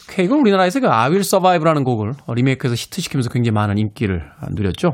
[0.10, 4.92] 케이크는 우리나라에서 그 I Will Survive라는 곡을 리메이크해서 히트시키면서 굉장히 많은 인기를 누렸죠.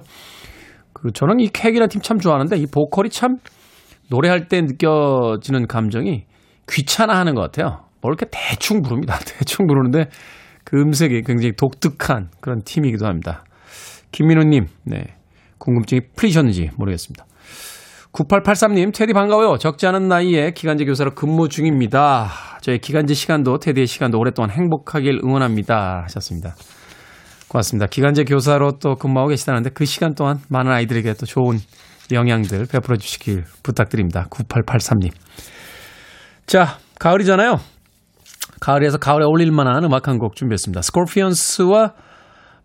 [1.03, 3.37] 그 저는 이 케이크라는 팀 참 좋아하는데 이 보컬이 참
[4.09, 6.23] 노래할 때 느껴지는 감정이
[6.69, 7.83] 귀찮아하는 것 같아요.
[8.01, 9.17] 뭐 이렇게 대충 부릅니다.
[9.27, 10.09] 대충 부르는데
[10.63, 13.43] 그 음색이 굉장히 독특한 그런 팀이기도 합니다.
[14.11, 15.03] 김민우님, 네.
[15.57, 17.25] 궁금증이 풀리셨는지 모르겠습니다.
[18.13, 19.57] 9883님, 테디 반가워요.
[19.57, 22.29] 적지 않은 나이에 기간제 교사로 근무 중입니다.
[22.61, 26.03] 저의 기간제 시간도 테디의 시간도 오랫동안 행복하길 응원합니다.
[26.03, 26.55] 하셨습니다.
[27.53, 27.85] 고맙습니다.
[27.85, 31.59] 기간제 교사로 또 근무하고 계시다는데 그 시간 동안 많은 아이들에게 또 좋은
[32.11, 34.25] 아량들 베풀어 주시길 부탁드립니다.
[34.31, 35.11] 9883님.
[36.47, 37.59] 자, 가을이잖아요.
[38.59, 40.81] 가을에서 가을에 어울릴 만한 음악 한 곡 준비했습니다.
[40.81, 41.93] 스콜피언스와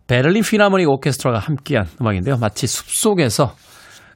[0.07, 2.37] 베를린 필하모닉 오케스트라가 함께한 음악인데요.
[2.37, 3.55] 마치 숲속에서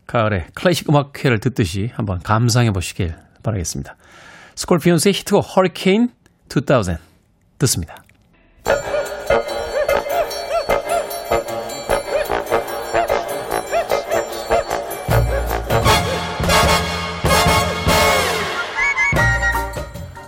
[0.07, 3.95] 가을에 클래식 음악회를 듣듯이 한번 감상해 보시길 바라겠습니다.
[4.55, 6.09] 스콜피언스의 히트곡 허리케인
[6.49, 6.97] 2000
[7.59, 8.02] 듣습니다.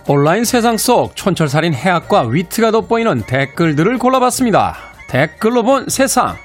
[0.08, 4.76] 온라인 세상 속 촌철살인 해학과 위트가 돋보이는 댓글들을 골라봤습니다.
[5.08, 6.36] 댓글로 본 세상.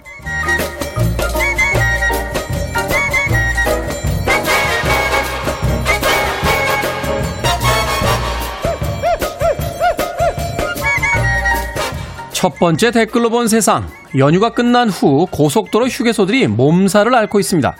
[12.31, 13.87] 첫 번째 댓글로 본 세상.
[14.17, 17.75] 연휴가 끝난 후 고속도로 휴게소들이 몸살을 앓고 있습니다.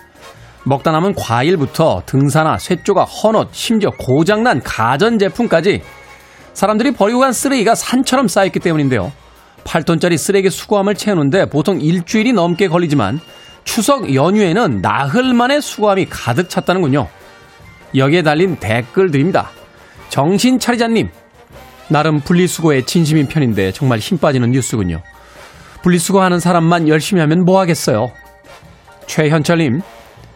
[0.64, 5.82] 먹다 남은 과일부터 등산화, 쇠조각, 헌옷, 심지어 고장난 가전제품까지
[6.54, 9.12] 사람들이 버리고 간 쓰레기가 산처럼 쌓였기 때문인데요.
[9.64, 13.20] 8톤짜리 쓰레기 수거함을 채우는데 보통 일주일이 넘게 걸리지만
[13.64, 17.08] 추석 연휴에는 나흘 만에 수거함이 가득 찼다는군요.
[17.96, 19.50] 여기에 달린 댓글들입니다.
[20.10, 21.10] 정신 차리자님,
[21.90, 25.02] 나름 분리수거에 진심인 편인데 정말 힘 빠지는 뉴스군요.
[25.84, 28.12] 분리수거하는 사람만 열심히 하면 뭐 하겠어요.
[29.08, 29.82] 최현철님,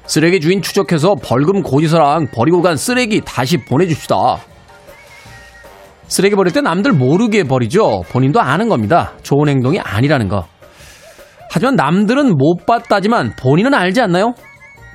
[0.08, 4.16] 쓰레기 주인 추적해서 벌금 고지서랑 버리고 간 쓰레기 다시 보내줍시다.
[6.08, 8.04] 쓰레기 버릴 때 남들 모르게 버리죠.
[8.10, 9.14] 본인도 아는 겁니다.
[9.24, 10.46] 좋은 행동이 아니라는 거.
[11.50, 14.34] 하지만 남들은 못 봤다지만 본인은 알지 않나요?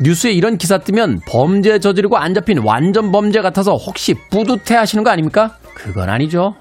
[0.03, 5.11] 뉴스에 이런 기사 뜨면 범죄 저지르고 안 잡힌 완전 범죄 같아서 혹시 뿌듯해 하시는 거
[5.11, 5.57] 아닙니까?
[5.75, 6.55] 그건 아니죠.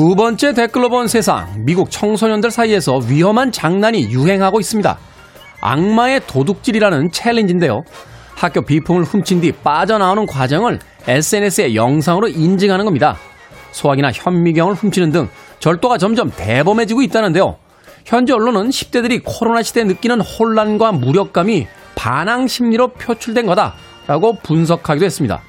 [0.00, 1.46] 두 번째 댓글로 본 세상.
[1.58, 4.98] 미국 청소년들 사이에서 위험한 장난이 유행하고 있습니다.
[5.60, 7.84] 악마의 도둑질이라는 챌린지인데요.
[8.34, 13.18] 학교 비품을 훔친 뒤 빠져나오는 과정을 SNS에 영상으로 인증하는 겁니다.
[13.72, 17.58] 소화기나 현미경을 훔치는 등 절도가 점점 대범해지고 있다는데요.
[18.06, 25.42] 현재 언론은 10대들이 코로나 시대에 느끼는 혼란과 무력감이 반항 심리로 표출된 거다라고 분석하기도 했습니다.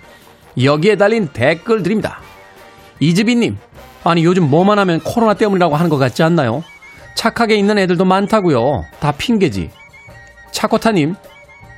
[0.62, 2.20] 여기에 달린 댓글들입니다.
[3.00, 3.58] 이즈비님,
[4.04, 6.64] 아니 요즘 뭐만 하면 코로나 때문이라고 하는 것 같지 않나요?
[7.16, 8.86] 착하게 있는 애들도 많다고요.
[9.00, 9.70] 다 핑계지.
[10.52, 11.16] 차코타님,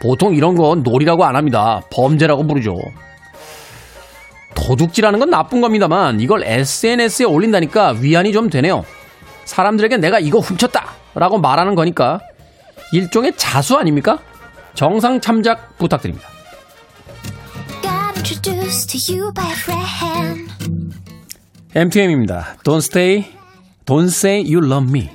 [0.01, 1.81] 보통 이런 건 놀이라고 안 합니다.
[1.91, 2.75] 범죄라고 부르죠.
[4.55, 8.85] 도둑질하는 건 나쁜 겁니다만 이걸 SNS에 올린다니까 위안이 좀 되네요.
[9.45, 10.93] 사람들에게 내가 이거 훔쳤다!
[11.15, 12.19] 라고 말하는 거니까
[12.91, 14.19] 일종의 자수 아닙니까?
[14.73, 16.27] 정상 참작 부탁드립니다.
[21.75, 22.57] MTM입니다.
[22.63, 23.25] Don't stay,
[23.85, 25.09] don't say you love me.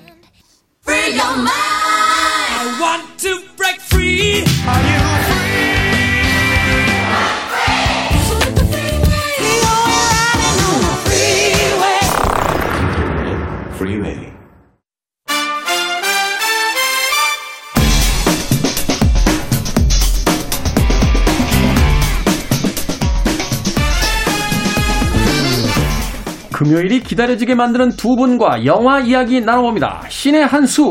[26.58, 30.00] 금요일이 기다려지게 만드는 두 분과 영화 이야기 나눠봅니다.
[30.08, 30.82] 신의 한수,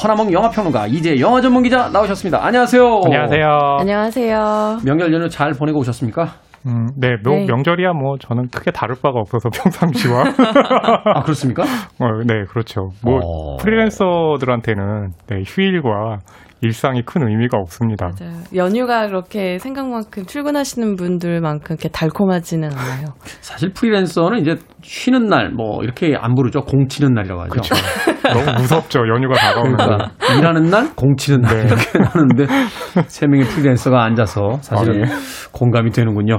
[0.00, 2.38] 허나몽 영화평론가, 이제 영화 전문 기자 나오셨습니다.
[2.46, 3.00] 안녕하세요.
[3.06, 3.46] 안녕하세요.
[3.80, 4.78] 안녕하세요.
[4.84, 6.28] 명절 연휴 잘 보내고 오셨습니까?
[6.68, 7.46] 음, 네, 명, 네.
[7.46, 10.22] 명절이야 뭐 저는 크게 다를 바가 없어서 평상시와
[11.16, 11.64] 아, 그렇습니까?
[11.98, 12.90] 어, 네, 그렇죠.
[13.02, 13.56] 뭐 어.
[13.56, 16.18] 프리랜서들한테는 네, 휴일과
[16.62, 18.10] 일상이 큰 의미가 없습니다.
[18.20, 18.34] 맞아요.
[18.54, 23.06] 연휴가 그렇게 생각만큼 출근하시는 분들만큼 이렇게 달콤하지는 않아요.
[23.40, 26.60] 사실 프리랜서는 이제 쉬는 날, 뭐, 이렇게 안 부르죠.
[26.60, 27.50] 공치는 날이라고 하죠.
[27.50, 27.74] 그렇죠.
[28.22, 29.00] 너무 무섭죠.
[29.00, 29.84] 연휴가 다가오는데.
[29.84, 31.62] 그러니까 일하는 날, 공치는 날 네.
[31.64, 32.46] 이렇게 하는데
[33.08, 35.12] 세 명의 프리랜서가 앉아서 사실은 아, 네.
[35.52, 36.38] 공감이 되는군요.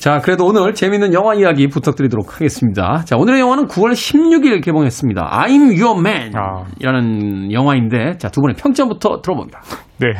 [0.00, 3.02] 자, 그래도 오늘 재밌는 영화 이야기 부탁드리도록 하겠습니다.
[3.04, 5.28] 자, 오늘의 영화는 9월 16일 개봉했습니다.
[5.30, 6.64] I'm Your Man 아.
[6.80, 9.60] 이라는 영화인데 자, 두 분의 평점부터 들어봅니다.
[9.98, 10.12] 네.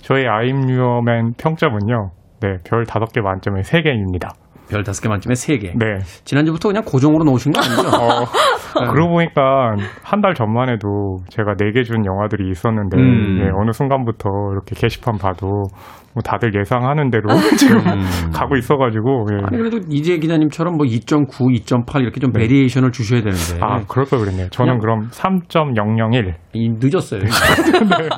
[0.00, 2.10] 저희 아임유어맨 평점은요.
[2.40, 4.30] 네, 별 다섯 개 만점에 세 개입니다.
[4.68, 5.68] 별 다섯 개 만점에 세 개.
[5.68, 5.98] 네.
[6.24, 7.82] 지난주부터 그냥 고정으로 놓으신 거 아니죠?
[7.94, 13.38] 어, 그러고 보니까 한 달 전만 해도 제가 네개준 영화들이 있었는데 음.
[13.44, 17.78] 예, 어느 순간부터 이렇게 게시판 봐도 뭐 다들 예상하는 대로 지금
[18.32, 19.36] 가고 있어가지고 예.
[19.36, 19.44] 음.
[19.46, 21.28] 아니 그래도 이재 기자님처럼 뭐 2.9,
[21.64, 22.40] 2.8 이렇게 좀 네.
[22.40, 24.48] variation을 주셔야 되는데 아 그럴 걸 그랬네요.
[24.50, 27.20] 저는 그냥- 그럼 3.001 이 늦었어요.
[27.24, 28.08] 네.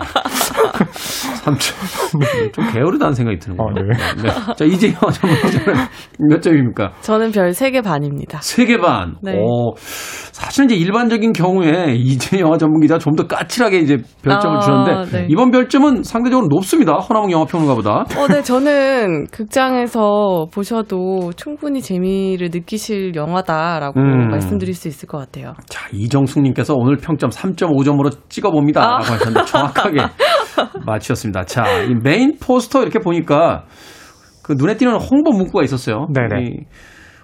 [1.44, 2.52] 3점.
[2.52, 3.88] 좀 게으르다는 생각이 드는 어, 거예요.
[3.88, 4.22] 네.
[4.22, 4.54] 네.
[4.56, 5.86] 자, 이제 영화 전문가는
[6.30, 6.92] 몇 점입니까?
[7.00, 8.38] 저는 별 3개 반입니다.
[8.40, 9.16] 세개 반.
[9.22, 9.36] 네.
[9.38, 14.60] 오, 사실 이제 일반적인 경우에 이제 영화 전문 기자 좀 더 까칠하게 이제 별점을 아,
[14.60, 15.26] 주는데 네.
[15.30, 16.94] 이번 별점은 상대적으로 높습니다.
[16.94, 17.83] 허나몽 영화 평론가보다.
[17.92, 24.28] 어, 네, 저는 극장에서 보셔도 충분히 재미를 느끼실 영화다라고 음.
[24.30, 25.54] 말씀드릴 수 있을 것 같아요.
[25.68, 28.82] 자, 이정숙님께서 오늘 평점 3.5점으로 찍어봅니다.
[28.82, 28.88] 아.
[28.98, 29.96] 라고 하셨는데 정확하게
[30.86, 31.44] 맞추셨습니다.
[31.44, 33.64] 자, 이 메인 포스터 이렇게 보니까
[34.42, 36.06] 그 눈에 띄는 홍보 문구가 있었어요.
[36.14, 36.42] 네네.
[36.42, 36.56] 이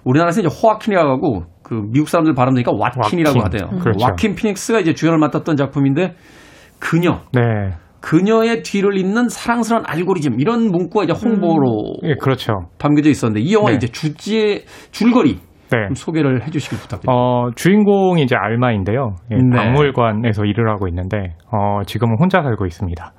[0.03, 3.43] 우리나라에서 이제 호아킨이라고 하고 그 미국 사람들 발음 되니까 왓킨이라고 왓킨.
[3.43, 3.79] 하대요.
[3.79, 4.05] 그렇죠.
[4.05, 6.15] 왓킨 피닉스가 이제 주연을 맡았던 작품인데
[6.79, 7.41] 그녀, 네.
[8.01, 12.67] 그녀의 뒤를 잇는 사랑스러운 알고리즘 이런 문구가 이제 홍보로 예, 그렇죠.
[12.77, 13.75] 담겨져 있었는데 이 영화 네.
[13.77, 15.39] 이제 주제 줄거리
[15.71, 15.87] 네.
[15.87, 17.13] 좀 소개를 해주시길 부탁드립니다.
[17.13, 19.15] 어, 주인공이 이제 알마인데요.
[19.31, 19.55] 예, 네.
[19.55, 23.13] 박물관에서 일을 하고 있는데, 어, 지금은 혼자 살고 있습니다.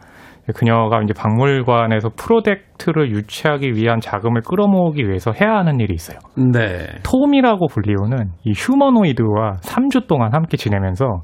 [0.57, 6.19] 그녀가 이제 박물관에서 프로젝트를 유치하기 위한 자금을 끌어모으기 위해서 해야 하는 일이 있어요.
[6.37, 6.87] 네.
[7.05, 11.23] 톰이라고 불리우는 이 휴머노이드와 3주 동안 함께 지내면서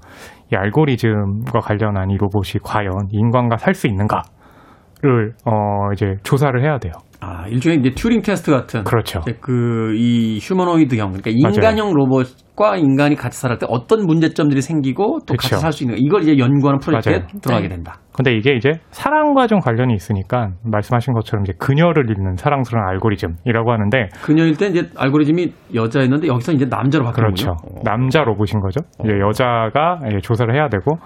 [0.53, 6.93] 이 알고리즘과 관련한 이 로봇이 과연 인간과 살 수 있는가를 어 이제 조사를 해야 돼요.
[7.21, 8.85] 아, 일종의 이제 튜링 테스트 같은.
[8.85, 9.21] 그렇죠.
[9.41, 15.35] 그, 이 휴머노이드형, 그러니까 인간형 로봇 과 인간이 같이 살을 때 어떤 문제점들이 생기고 또
[15.37, 15.57] 같이 그쵸.
[15.59, 17.41] 살수 있는, 이걸 이제 연구하는 프로젝트에 맞아요.
[17.41, 17.75] 들어가게 네.
[17.77, 18.01] 된다.
[18.13, 24.09] 근데 이게 이제 사랑과 좀 관련이 있으니까 말씀하신 것처럼 이제 그녀를 잇는 사랑스러운 알고리즘이라고 하는데
[24.23, 27.55] 그녀일 때 이제 알고리즘이 여자였는데 여기서 이제 남자로 바뀌는군요.
[27.55, 27.81] 그렇죠.
[27.85, 28.81] 남자 로봇인 거죠.
[29.05, 30.99] 이제 여자가 이제 조사를 해야 되고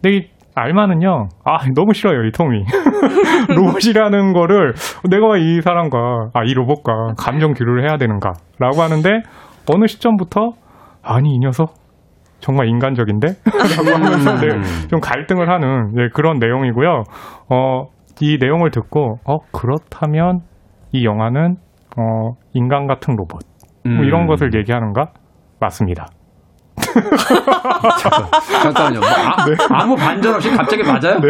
[0.00, 2.64] 근데 이 알마는요, 아, 너무 싫어요, 이 톰이.
[3.56, 4.74] 로봇이라는 거를
[5.08, 5.98] 내가 이 사람과,
[6.34, 8.32] 아, 이 로봇과 감정 교류를 해야 되는가.
[8.58, 9.08] 라고 하는데,
[9.72, 10.50] 어느 시점부터,
[11.02, 11.74] 아니, 이 녀석,
[12.40, 13.28] 정말 인간적인데?
[13.28, 17.04] 네, 좀 갈등을 하는 네, 그런 내용이고요.
[17.48, 17.86] 어,
[18.20, 20.40] 이 내용을 듣고, 어, 그렇다면
[20.92, 21.56] 이 영화는,
[21.96, 23.40] 어, 인간 같은 로봇.
[23.84, 24.04] 뭐 음.
[24.04, 25.12] 이런 것을 얘기하는가?
[25.58, 26.06] 맞습니다.
[28.62, 29.00] 잠깐만요.
[29.00, 29.08] 뭐
[29.70, 31.20] 아, 무 반전 없이 갑자기 맞아요?
[31.20, 31.28] 네.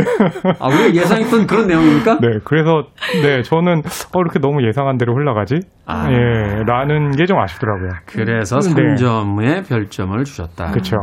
[0.59, 2.19] 아, 우리가 예상했던 그런 내용입니까?
[2.21, 2.85] 네, 그래서
[3.23, 3.79] 네 저는
[4.15, 6.07] 어 이렇게 너무 예상한 대로 흘러가지, 아.
[6.11, 7.91] 예, 라는 게 좀 아쉽더라고요.
[8.07, 8.75] 그래서 네.
[8.75, 10.71] 3점의 별점을 주셨다.
[10.73, 10.97] 그렇죠.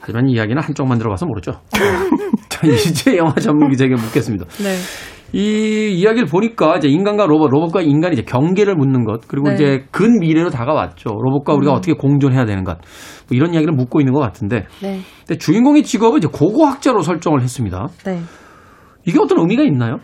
[0.00, 1.60] 하지만 이 이야기는 한쪽만 들어가서 모르죠.
[2.48, 4.46] 자, 이제 영화 전문 기자에게 묻겠습니다.
[4.64, 4.74] 네.
[5.32, 9.54] 이 이야기를 보니까 이제 인간과 로봇, 로봇과 인간이 이제 경계를 묻는 것, 그리고 네.
[9.54, 11.10] 이제 근 미래로 다가왔죠.
[11.10, 15.00] 로봇과 우리가 어떻게 공존해야 되는 것, 뭐 이런 이야기를 묻고 있는 것 같은데, 네.
[15.26, 17.88] 근데 주인공의 직업은 이제 고고학자로 설정을 했습니다.
[18.04, 18.20] 네.
[19.04, 19.98] 이게 어떤 의미가 있나요?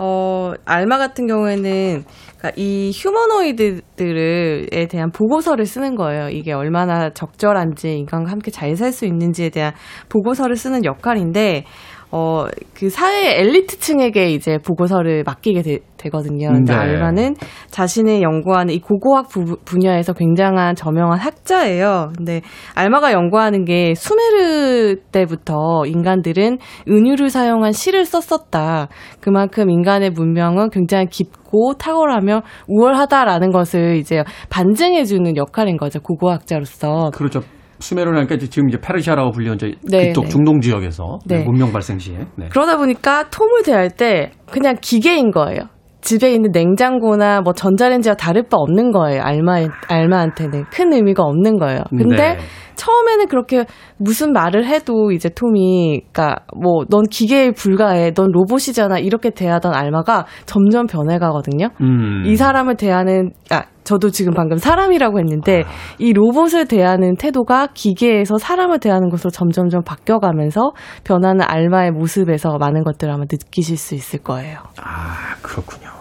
[0.00, 2.04] 어, 알마 같은 경우에는
[2.38, 6.28] 그러니까 이 휴머노이드들에 대한 보고서를 쓰는 거예요.
[6.28, 9.72] 이게 얼마나 적절한지 인간과 함께 잘 살 수 있는지에 대한
[10.08, 11.64] 보고서를 쓰는 역할인데
[12.10, 16.48] 어, 그 사회 엘리트층에게 이제 보고서를 맡기게 되, 되거든요.
[16.48, 16.78] 근데 네.
[16.78, 17.34] 알마는
[17.68, 22.12] 자신의 연구하는 이 고고학 부- 분야에서 굉장한 저명한 학자예요.
[22.16, 22.40] 근데
[22.74, 28.88] 알마가 연구하는 게 수메르 때부터 인간들은 은유를 사용한 시를 썼었다.
[29.20, 36.00] 그만큼 인간의 문명은 굉장히 깊고 탁월하며 우월하다라는 것을 이제 반증해주는 역할인 거죠.
[36.00, 37.10] 고고학자로서.
[37.12, 37.40] 그렇죠.
[37.80, 40.28] 수메르라니까 지금 이제 페르시아라고 불리는 저 네, 그쪽 네.
[40.28, 41.44] 중동 지역에서 네.
[41.44, 42.18] 문명 발생 시에.
[42.36, 42.48] 네.
[42.50, 45.60] 그러다 보니까 톰을 대할 때 그냥 기계인 거예요.
[46.00, 49.20] 집에 있는 냉장고나 뭐 전자레인지와 다를 바 없는 거예요.
[49.22, 51.82] 알마 알마한테는 큰 의미가 없는 거예요.
[51.90, 52.38] 근데 네.
[52.76, 53.64] 처음에는 그렇게
[53.98, 58.12] 무슨 말을 해도 이제 톰이 그러니까 뭐 넌 기계에 불과해.
[58.14, 59.00] 넌 로봇이잖아.
[59.00, 61.70] 이렇게 대하던 알마가 점점 변해가거든요.
[61.80, 62.22] 음.
[62.24, 65.70] 이 사람을 대하는 아 저도 지금 방금 사람이라고 했는데 아.
[65.98, 70.72] 이 로봇을 대하는 태도가 기계에서 사람을 대하는 것으로 점점점 바뀌어가면서
[71.04, 74.58] 변하는 알마의 모습에서 많은 것들을 아마 느끼실 수 있을 거예요.
[74.80, 75.98] 아, 그렇군요.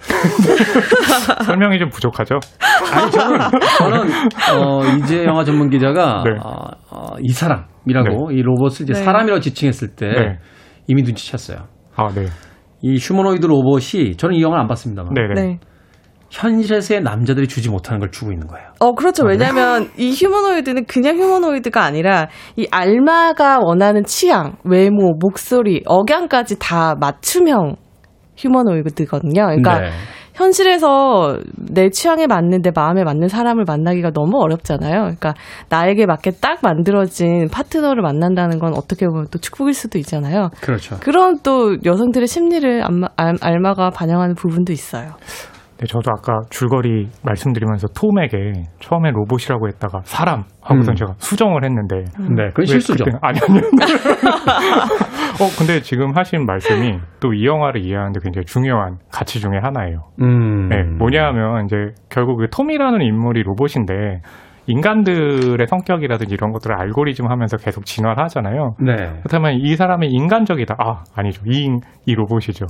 [1.44, 2.36] 설명이 좀 부족하죠?
[2.92, 3.38] 아니 저는
[3.78, 4.08] 저는
[4.56, 6.30] 어, 이제 영화 전문 기자가 네.
[6.42, 6.54] 어,
[6.90, 9.04] 어, 이 사람이라고 이 로봇을 이제 네.
[9.04, 10.38] 사람이라고 지칭했을 때 네.
[10.86, 11.64] 이미 눈치챘어요.
[11.96, 12.26] 아, 네.
[12.82, 15.34] 이 휴머노이드 로봇이 저는 이 영화를 안 봤습니다만 네네.
[15.34, 15.58] 네.
[16.30, 18.68] 현실에서의 남자들이 주지 못하는 걸 주고 있는 거예요.
[18.78, 19.24] 어, 그렇죠.
[19.26, 27.76] 왜냐면 이 휴머노이드는 그냥 휴머노이드가 아니라 이 알마가 원하는 취향, 외모, 목소리, 억양까지 다 맞춤형
[28.36, 29.42] 휴머노이드거든요.
[29.46, 29.90] 그러니까 네.
[30.34, 35.00] 현실에서 내 취향에 맞는 내 마음에 맞는 사람을 만나기가 너무 어렵잖아요.
[35.00, 35.34] 그러니까
[35.68, 40.48] 나에게 맞게 딱 만들어진 파트너를 만난다는 건 어떻게 보면 또 축복일 수도 있잖아요.
[40.62, 40.96] 그렇죠.
[41.00, 45.10] 그런 또 여성들의 심리를 알마, 알- 알마가 반영하는 부분도 있어요.
[45.80, 50.94] 네, 저도 아까 줄거리 말씀드리면서 톰에게 처음에 로봇이라고 했다가 사람 하고서 음.
[50.94, 52.04] 제가 수정을 했는데
[52.36, 53.04] 네, 그건 왜 실수죠.
[53.06, 53.62] 그때- 아니 아니요.
[55.40, 60.10] 어 근데 지금 하신 말씀이 또 이 영화를 이해하는데 굉장히 중요한 가치 중에 하나예요.
[60.20, 60.68] 음.
[60.68, 61.76] 네, 뭐냐하면 이제
[62.10, 64.20] 결국 그 톰이라는 인물이 로봇인데
[64.70, 68.76] 인간들의 성격이라든지 이런 것들을 알고리즘 하면서 계속 진화를 하잖아요.
[68.80, 68.94] 네.
[69.22, 70.76] 그렇다면 이 사람이 인간적이다.
[70.78, 71.42] 아, 아니죠.
[71.46, 72.66] 이, 인- 이 로봇이죠.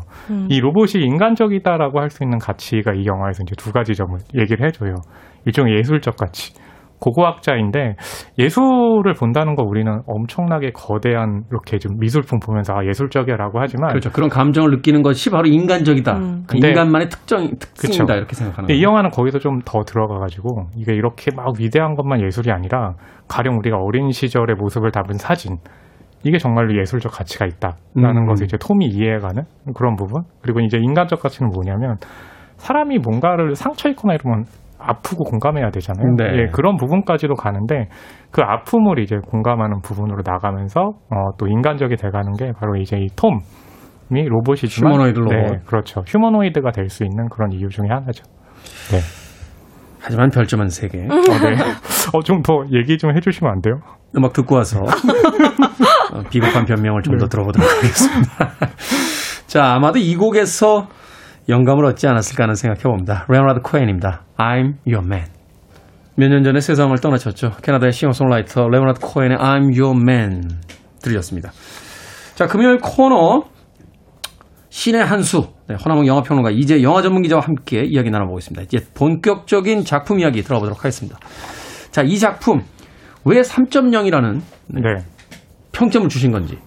[0.49, 4.97] 이 로봇이 인간적이다라고 할 수 있는 가치가 이 영화에서 이제 두 가지 점을 얘기를 해줘요.
[5.47, 6.53] 일종의 예술적 가치.
[7.01, 7.95] 고고학자인데
[8.39, 14.11] 예술을 본다는 거 우리는 엄청나게 거대한 이렇게 좀 미술품 보면서 아, 예술적이야라고 하지만 그렇죠.
[14.11, 16.17] 그런 감정을 느끼는 것이 바로 인간적이다.
[16.17, 16.43] 음.
[16.47, 18.15] 그 근데- 인간만의 특정 특징이다 그쵸.
[18.17, 18.83] 이렇게 생각하는 근데 이.
[18.83, 22.95] 영화는 거기서 좀 더 들어가 가지고 이게 이렇게 막 위대한 것만 예술이 아니라
[23.29, 25.59] 가령 우리가 어린 시절의 모습을 담은 사진
[26.25, 28.27] 이게 정말로 예술적 가치가 있다라는 음.
[28.27, 29.43] 것을 이제 톰이 이해해가는
[29.75, 31.97] 그런 부분 그리고 이제 인간적 가치는 뭐냐면
[32.57, 34.45] 사람이 뭔가를 상처 입거나 이러면
[34.81, 36.15] 아프고 공감해야 되잖아요.
[36.17, 36.25] 네.
[36.43, 37.89] 예, 그런 부분까지도 가는데
[38.31, 44.29] 그 아픔을 이제 공감하는 부분으로 나가면서 어, 또 인간적이 돼가는 게 바로 이제 이 톰이
[44.29, 45.35] 로봇이지만 휴머노이드 로봇.
[45.35, 46.03] 네, 그렇죠.
[46.07, 48.25] 휴머노이드가 될 수 있는 그런 이유 중에 하나죠.
[48.91, 48.99] 네.
[50.03, 51.11] 하지만 별점은 3개.
[51.11, 51.57] 어, 네.
[52.15, 53.75] 어, 좀 더 얘기 좀 해주시면 안 돼요?
[54.17, 54.81] 음악 듣고 와서
[56.13, 57.29] 어, 비겁한 변명을 좀더 네.
[57.29, 58.51] 들어보도록 하겠습니다.
[59.47, 60.89] 자, 아마도 이 곡에서
[61.51, 63.27] 영감을 얻지 않았을까 하는 생각해 봅니다.
[63.29, 64.23] 레오나드 코엔입니다.
[64.39, 65.27] I'm Your Man.
[66.17, 67.51] 몇 년 전에 세상을 떠나셨죠.
[67.63, 70.43] 캐나다의 싱어송라이터 레오나드 코엔의 I'm Your Man
[71.03, 71.51] 들으셨습니다.
[72.35, 73.45] 자, 금요일 코너
[74.69, 78.63] 신의 한수 네, 허나몽 영화평론가 이제 영화 전문 기자와 함께 이야기 나눠보겠습니다.
[78.63, 81.19] 이제 본격적인 작품 이야기 들어보도록 하겠습니다.
[81.91, 82.63] 자, 이 작품
[83.25, 84.81] 왜 3.0이라는 네.
[85.73, 86.59] 평점을 주신 건지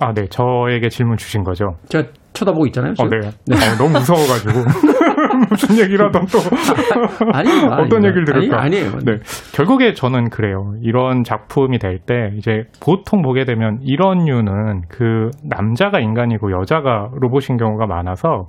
[0.00, 0.26] 아, 네.
[0.30, 1.76] 저에게 질문 주신 거죠?
[1.88, 2.08] 제가
[2.38, 2.92] 쳐다보고 있잖아요.
[2.92, 3.20] 어, 지금.
[3.46, 3.56] 네.
[3.56, 4.52] 어, 너무 무서워가지고.
[5.50, 6.38] 무슨 얘기를 하던 또.
[7.32, 7.74] 아닙니다.
[7.78, 8.08] 어떤 아닙니다.
[8.08, 8.62] 얘기를 들을까?
[8.62, 8.98] 아니, 아니 에요.
[9.04, 9.18] 네.
[9.54, 10.74] 결국에 저는 그래요.
[10.82, 17.56] 이런 작품이 될 때, 이제 보통 보게 되면 이런 류는 그 남자가 인간이고 여자가 로봇인
[17.56, 18.46] 경우가 많아서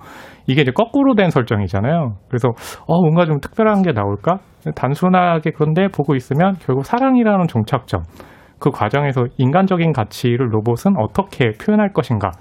[0.48, 2.18] 이게 이제 거꾸로 된 설정이잖아요.
[2.28, 2.50] 그래서,
[2.88, 4.40] 어, 뭔가 좀 특별한 게 나올까?
[4.76, 8.02] 단순하게 그런데 보고 있으면 결국 사랑이라는 종착점.
[8.60, 12.32] 그 과정에서 인간적인 가치를 로봇은 어떻게 표현할 것인가.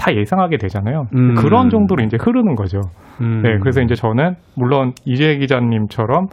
[0.00, 1.04] 다 예상하게 되잖아요.
[1.14, 1.34] 음.
[1.34, 2.80] 그런 정도로 이제 흐르는 거죠.
[3.20, 3.42] 음.
[3.42, 6.28] 네, 그래서 이제 저는 물론 이재 기자님처럼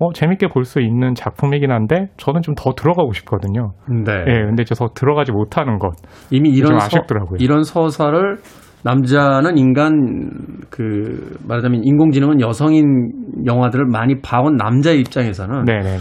[0.00, 3.72] 어, 재밌게 볼 수 있는 작품이긴 한데 저는 좀 더 들어가고 싶거든요.
[3.88, 4.12] 네.
[4.26, 5.92] 예, 근데 저 들어가지 못하는 것.
[6.32, 7.36] 이미 이런 좀 서, 아쉽더라고요.
[7.38, 8.38] 이런 서사를
[8.82, 10.30] 남자는 인간
[10.70, 13.12] 그 말하자면 인공지능은 여성인
[13.46, 15.96] 영화들을 많이 봐온 남자의 입장에서는 네, 네.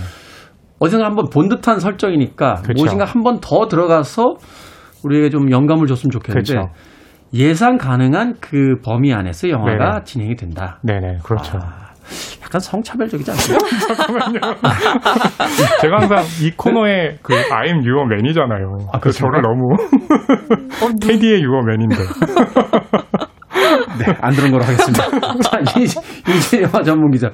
[0.80, 2.74] 어디선가 한번 본 듯한 설정이니까 그쵸.
[2.76, 4.36] 무엇인가 한 번 더 들어가서
[5.06, 6.70] 우리에게 좀 영감을 줬으면 좋겠는데 그쵸.
[7.34, 10.04] 예상 가능한 그 범위 안에서 영화가 네네.
[10.06, 10.80] 진행이 된다.
[10.84, 11.18] 네, 네.
[11.24, 11.58] 그렇죠.
[11.58, 11.84] 아,
[12.44, 13.58] 약간 성차별적이지 않나요?
[15.82, 18.90] 제가 항상 이 코너의 그 I'm Your Man이잖아요.
[18.94, 19.38] 아, 그렇습니까?
[19.38, 21.96] 저를 너무 테디의 Your Man인데.
[23.98, 25.10] 네, 안 들은 거로 하겠습니다.
[25.42, 27.30] 자, 이제 영화 전문 기자.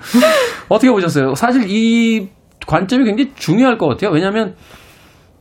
[0.69, 1.33] 어떻게 보셨어요?
[1.35, 2.29] 사실 이
[2.67, 4.11] 관점이 굉장히 중요할 것 같아요.
[4.11, 4.55] 왜냐하면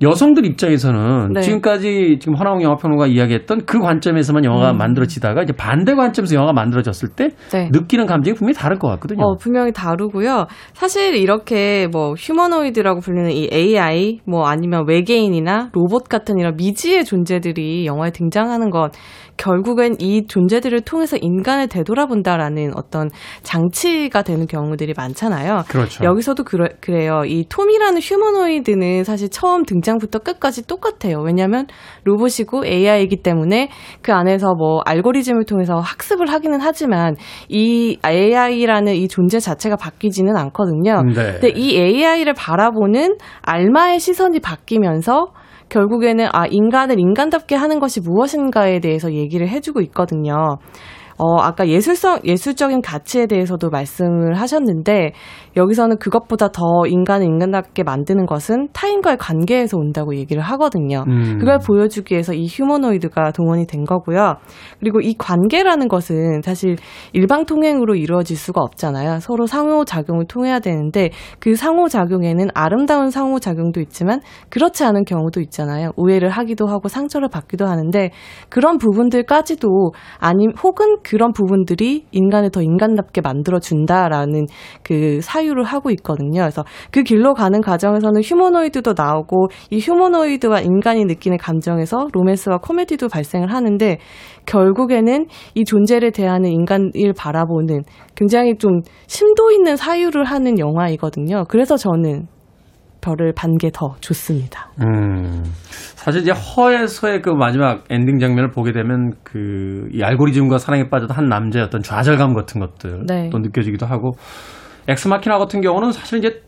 [0.01, 1.41] 여성들 입장에서는 네.
[1.41, 7.31] 지금까지 지금 허나웅 영화평론가 이야기했던 그 관점에서만 영화가 만들어지다가 이제 반대 관점에서 영화가 만들어졌을 때
[7.51, 7.69] 네.
[7.73, 9.25] 느끼는 감정이 분명히 다를 것 같거든요.
[9.25, 10.47] 어, 분명히 다르고요.
[10.73, 17.87] 사실 이렇게 뭐 휴머노이드라고 불리는 이 AI, 뭐 아니면 외계인이나 로봇 같은 이런 미지의 존재들이
[17.87, 18.93] 영화에 등장하는 것
[19.39, 23.09] 결국엔 이 존재들을 통해서 인간을 되돌아본다라는 어떤
[23.43, 25.63] 장치가 되는 경우들이 많잖아요.
[25.69, 26.05] 그렇죠.
[26.05, 27.23] 여기서도 그래, 그래요.
[27.25, 31.23] 이 톰이라는 휴머노이드는 사실 처음 등장 부터 끝까지 똑같아요.
[31.25, 31.67] 왜냐하면
[32.05, 33.71] 로봇이고 AI이기 때문에
[34.03, 37.17] 그 안에서 뭐 알고리즘을 통해서 학습을 하기는 하지만
[37.49, 41.03] 이 AI라는 이 존재 자체가 바뀌지는 않거든요.
[41.05, 41.39] 네.
[41.41, 45.33] 근데 이 AI를 바라보는 알마의 시선이 바뀌면서
[45.71, 50.59] 결국에는 아 인간을 인간답게 하는 것이 무엇인가에 대해서 얘기를 해주고 있거든요.
[51.19, 55.13] 어, 아까 예술성, 예술적인 가치에 대해서도 말씀을 하셨는데,
[55.59, 61.05] 여기서는 그것보다 더 인간을 인간답게 만드는 것은 타인과의 관계에서 온다고 얘기를 하거든요.
[61.09, 61.39] 음.
[61.39, 64.37] 그걸 보여주기 위해서 이 휴머노이드가 동원이 된 거고요.
[64.79, 66.77] 그리고 이 관계라는 것은 사실
[67.13, 69.19] 일방 통행으로 이루어질 수가 없잖아요.
[69.19, 75.91] 서로 상호작용을 통해야 되는데, 그 상호작용에는 아름다운 상호작용도 있지만, 그렇지 않은 경우도 있잖아요.
[75.97, 78.11] 오해를 하기도 하고 상처를 받기도 하는데,
[78.49, 84.47] 그런 부분들까지도 아님, 혹은 그런 부분들이 인간을 더 인간답게 만들어 준다라는
[84.85, 86.41] 그 사유 를 하고 있거든요.
[86.43, 93.53] 그래서 그 길로 가는 과정에서는 휴머노이드도 나오고 이 휴머노이드와 인간이 느끼는 감정에서 로맨스와 코미디도 발생을
[93.53, 93.99] 하는데
[94.47, 97.83] 결국에는 이 존재를 대하는 인간을 바라보는
[98.15, 101.45] 굉장히 좀 심도 있는 사유를 하는 영화이거든요.
[101.49, 102.27] 그래서 저는
[103.01, 104.71] 별을 반 개 더 줬습니다.
[104.83, 105.45] 음.
[105.95, 111.27] 사실 이제 Her에서의 그 마지막 엔딩 장면을 보게 되면 그 이 알고리즘과 사랑에 빠져도 한
[111.27, 113.31] 남자의 어떤 좌절감 같은 것들 네.
[113.31, 114.13] 또 느껴지기도 하고
[114.89, 116.43] 엑스마키나 같은 경우는 사실 이제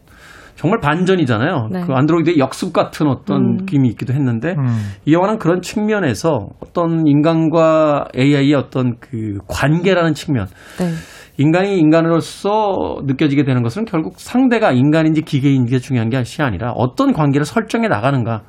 [0.56, 1.68] 정말 반전이잖아요.
[1.72, 1.84] 네.
[1.86, 3.56] 그 안드로이드의 역습 같은 어떤 음.
[3.60, 4.92] 느낌이 있기도 했는데 음.
[5.06, 10.90] 이 영화는 그런 측면에서 어떤 인간과 AI의 어떤 그 관계라는 측면 네.
[11.38, 17.88] 인간이 인간으로서 느껴지게 되는 것은 결국 상대가 인간인지 기계인지가 중요한 것이 아니라 어떤 관계를 설정해
[17.88, 18.42] 나가는가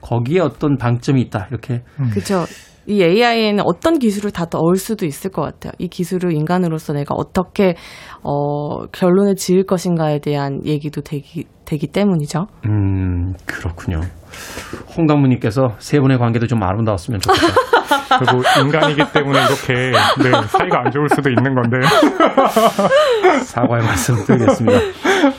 [0.00, 1.82] 거기에 어떤 방점이 있다 이렇게
[2.14, 2.44] 그죠.
[2.88, 5.72] 이 AI에는 어떤 기술을 다 넣을 수도 있을 것 같아요.
[5.78, 7.74] 이 기술을 인간으로서 내가 어떻게
[8.22, 12.46] 어, 결론을 지을 것인가에 대한 얘기도 되기 되기 때문이죠.
[12.64, 14.00] 음 그렇군요.
[14.96, 17.46] 홍당무님께서 세 분의 관계도 좀 아름다웠으면 좋겠다.
[18.18, 21.76] 그리고 인간이기 때문에 이렇게 네, 사이가 안 좋을 수도 있는 건데.
[23.44, 24.78] 사과의 말씀 드리겠습니다.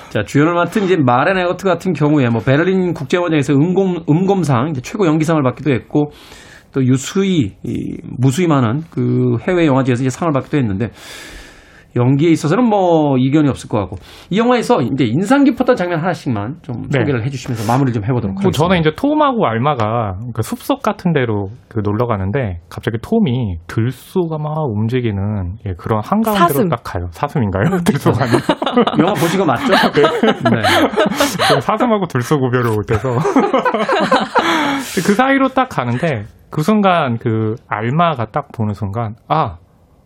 [0.10, 5.08] 자, 주연을 맡은 이제 마렌 에거트 같은 경우에 뭐 베를린 국제영화제에서 음검, 음검상 이제 최고
[5.08, 6.12] 연기상을 받기도 했고
[6.74, 10.90] 또 유수히, 이, 무수히 많은 그 해외 영화제에서 이제 상을 받기도 했는데
[11.96, 13.98] 연기에 있어서는 뭐 이견이 없을 것 같고
[14.30, 17.00] 이 영화에서 이제 인상 깊었던 장면 하나씩만 좀 네.
[17.00, 18.58] 소개를 해주시면서 마무리 좀 해보도록 뭐 하겠습니다.
[18.58, 24.56] 저는 이제 톰하고 알마가 그 숲속 같은 데로 그 놀러 가는데 갑자기 톰이 들쏘가 막
[24.70, 26.70] 움직이는 예, 그런 한가운데로 사슴.
[26.70, 27.08] 딱 가요.
[27.12, 27.80] 사슴인가요?
[27.84, 28.38] 들쏘가 아니고
[29.02, 29.74] 영화 거 맞죠?
[30.52, 30.62] 네.
[31.54, 33.10] 그 사슴하고 들쏘 구별을 못해서
[35.06, 39.58] 그 사이로 딱 가는데 그 순간 그 알마가 딱 보는 순간 아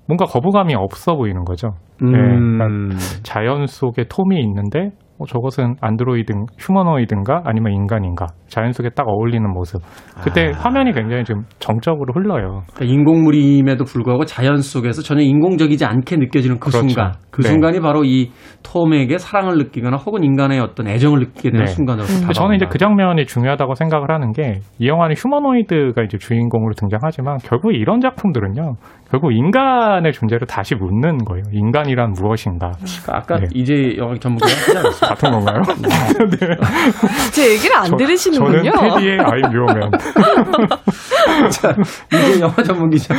[0.07, 1.75] 뭔가 거부감이 없어 보이는 거죠.
[2.01, 2.89] 네, 음,
[3.23, 4.89] 자연 속에 톰이 있는데
[5.23, 9.81] 어, 저것은 안드로이드, 휴머노이드인가 아니면 인간인가 자연 속에 딱 어울리는 모습.
[10.23, 10.59] 그때 아.
[10.59, 12.63] 화면이 굉장히 좀 정적으로 흘러요.
[12.73, 16.87] 그러니까 인공물임에도 불구하고 자연 속에서 전혀 인공적이지 않게 느껴지는 그 그렇죠.
[16.87, 17.13] 순간.
[17.31, 17.49] 그 네.
[17.49, 21.71] 순간이 바로 이 톰에게 사랑을 느끼거나 혹은 인간의 어떤 애정을 느끼게 되는 네.
[21.71, 26.73] 순간으로 근데 저는 이제 그 장면이 중요하다고 생각을 하는 게 이 영화는 휴머노이드가 이제 주인공으로
[26.75, 28.75] 등장하지만 결국 이런 작품들은요.
[29.09, 31.43] 결국 인간의 존재를 다시 묻는 거예요.
[31.51, 32.71] 인간이란 무엇인가.
[33.09, 33.47] 아까 네.
[33.53, 35.12] 이제 영화 전문가 하지 않았어요?
[35.13, 35.61] 같은 건가요?
[37.33, 38.71] 제 얘기를 안 저- 들으시는군요.
[38.71, 39.91] 저는 테디의 I'm Your Man.
[41.51, 41.75] 자,
[42.11, 43.13] 이제 영화 전문 기자.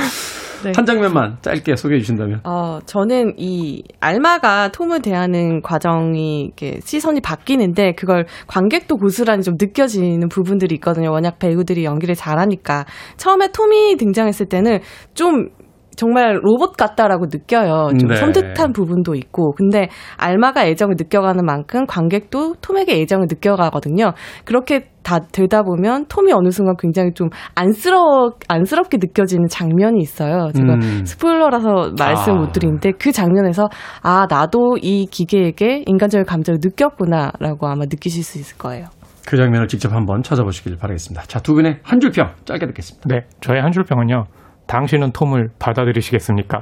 [0.65, 0.73] 네.
[0.75, 2.41] 한 장면만 짧게 소개해 주신다면.
[2.45, 10.29] 어, 저는 이 알마가 톰을 대하는 과정이 이렇게 시선이 바뀌는데 그걸 관객도 고스란히 좀 느껴지는
[10.31, 11.11] 부분들이 있거든요.
[11.13, 12.87] 워낙 배우들이 연기를 잘하니까.
[13.19, 14.79] 처음에 톰이 등장했을 때는
[15.13, 15.49] 좀
[15.97, 17.89] 정말 로봇 같다라고 느껴요.
[17.99, 18.17] 좀 네.
[18.17, 19.53] 섬뜩한 부분도 있고.
[19.53, 24.13] 근데 알마가 애정을 느껴가는 만큼 관객도 톰에게 애정을 느껴가거든요.
[24.45, 30.51] 그렇게 다 되다 보면 톰이 어느 순간 굉장히 좀 안쓰러 안쓰럽게 느껴지는 장면이 있어요.
[30.55, 31.05] 제가 음.
[31.05, 32.37] 스포일러라서 말씀 아.
[32.37, 33.69] 못 드리는데 그 장면에서
[34.03, 38.87] 아 나도 이 기계에게 인간적인 감정을 느꼈구나라고 아마 느끼실 수 있을 거예요.
[39.27, 41.23] 그 장면을 직접 한번 찾아보시길 바라겠습니다.
[41.27, 43.09] 자, 두 분의 한 줄 평 짧게 듣겠습니다.
[43.09, 44.25] 네, 저의 한 줄 평은요.
[44.67, 46.59] 당신은 톰을 받아들이시겠습니까?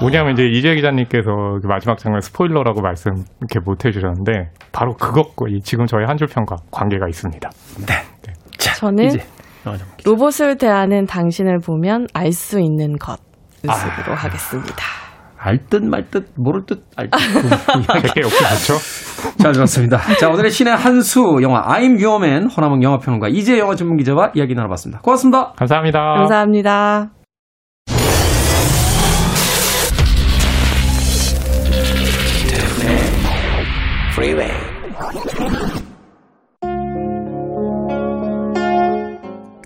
[0.00, 1.30] 뭐냐면 이제 이재 기자님께서
[1.62, 6.26] 그 마지막 장면 스포일러라고 말씀 이렇게 못 해주셨는데 바로 그것과 이 지금 저희 한 줄
[6.28, 7.50] 평과 관계가 있습니다.
[8.58, 9.18] 자, 저는 이제
[9.66, 10.10] 영화 전문 기자.
[10.10, 13.18] 로봇을 대하는 당신을 보면 알 수 있는 것.
[13.64, 14.84] 으로 하겠습니다.
[15.46, 17.18] 알듯 말듯 모를 듯 알 듯.
[18.02, 18.78] 제게 역시 좋죠.
[19.38, 19.98] 잘 들었습니다.
[20.18, 24.54] 자, 오늘의 신의 한수 영화 I'm Your Man 허남은 영화평론가 이제 영화 전문 기자와 이야기
[24.54, 25.00] 나눠봤습니다.
[25.02, 25.52] 고맙습니다.
[25.56, 25.98] 감사합니다.
[26.00, 27.10] 감사합니다.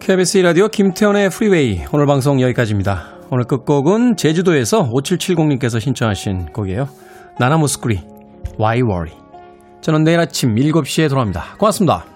[0.01, 3.20] KBS 라디오 김태현의 프리웨이 오늘 방송 여기까지입니다.
[3.33, 6.89] 오늘 끝곡은 제주도에서 5770님께서 신청하신 곡이에요.
[7.39, 8.01] 나나무스쿠리
[8.59, 9.17] Why Worry
[9.81, 11.57] 저는 내일 아침 7시에 돌아옵니다.
[11.59, 12.10] 고맙습니다.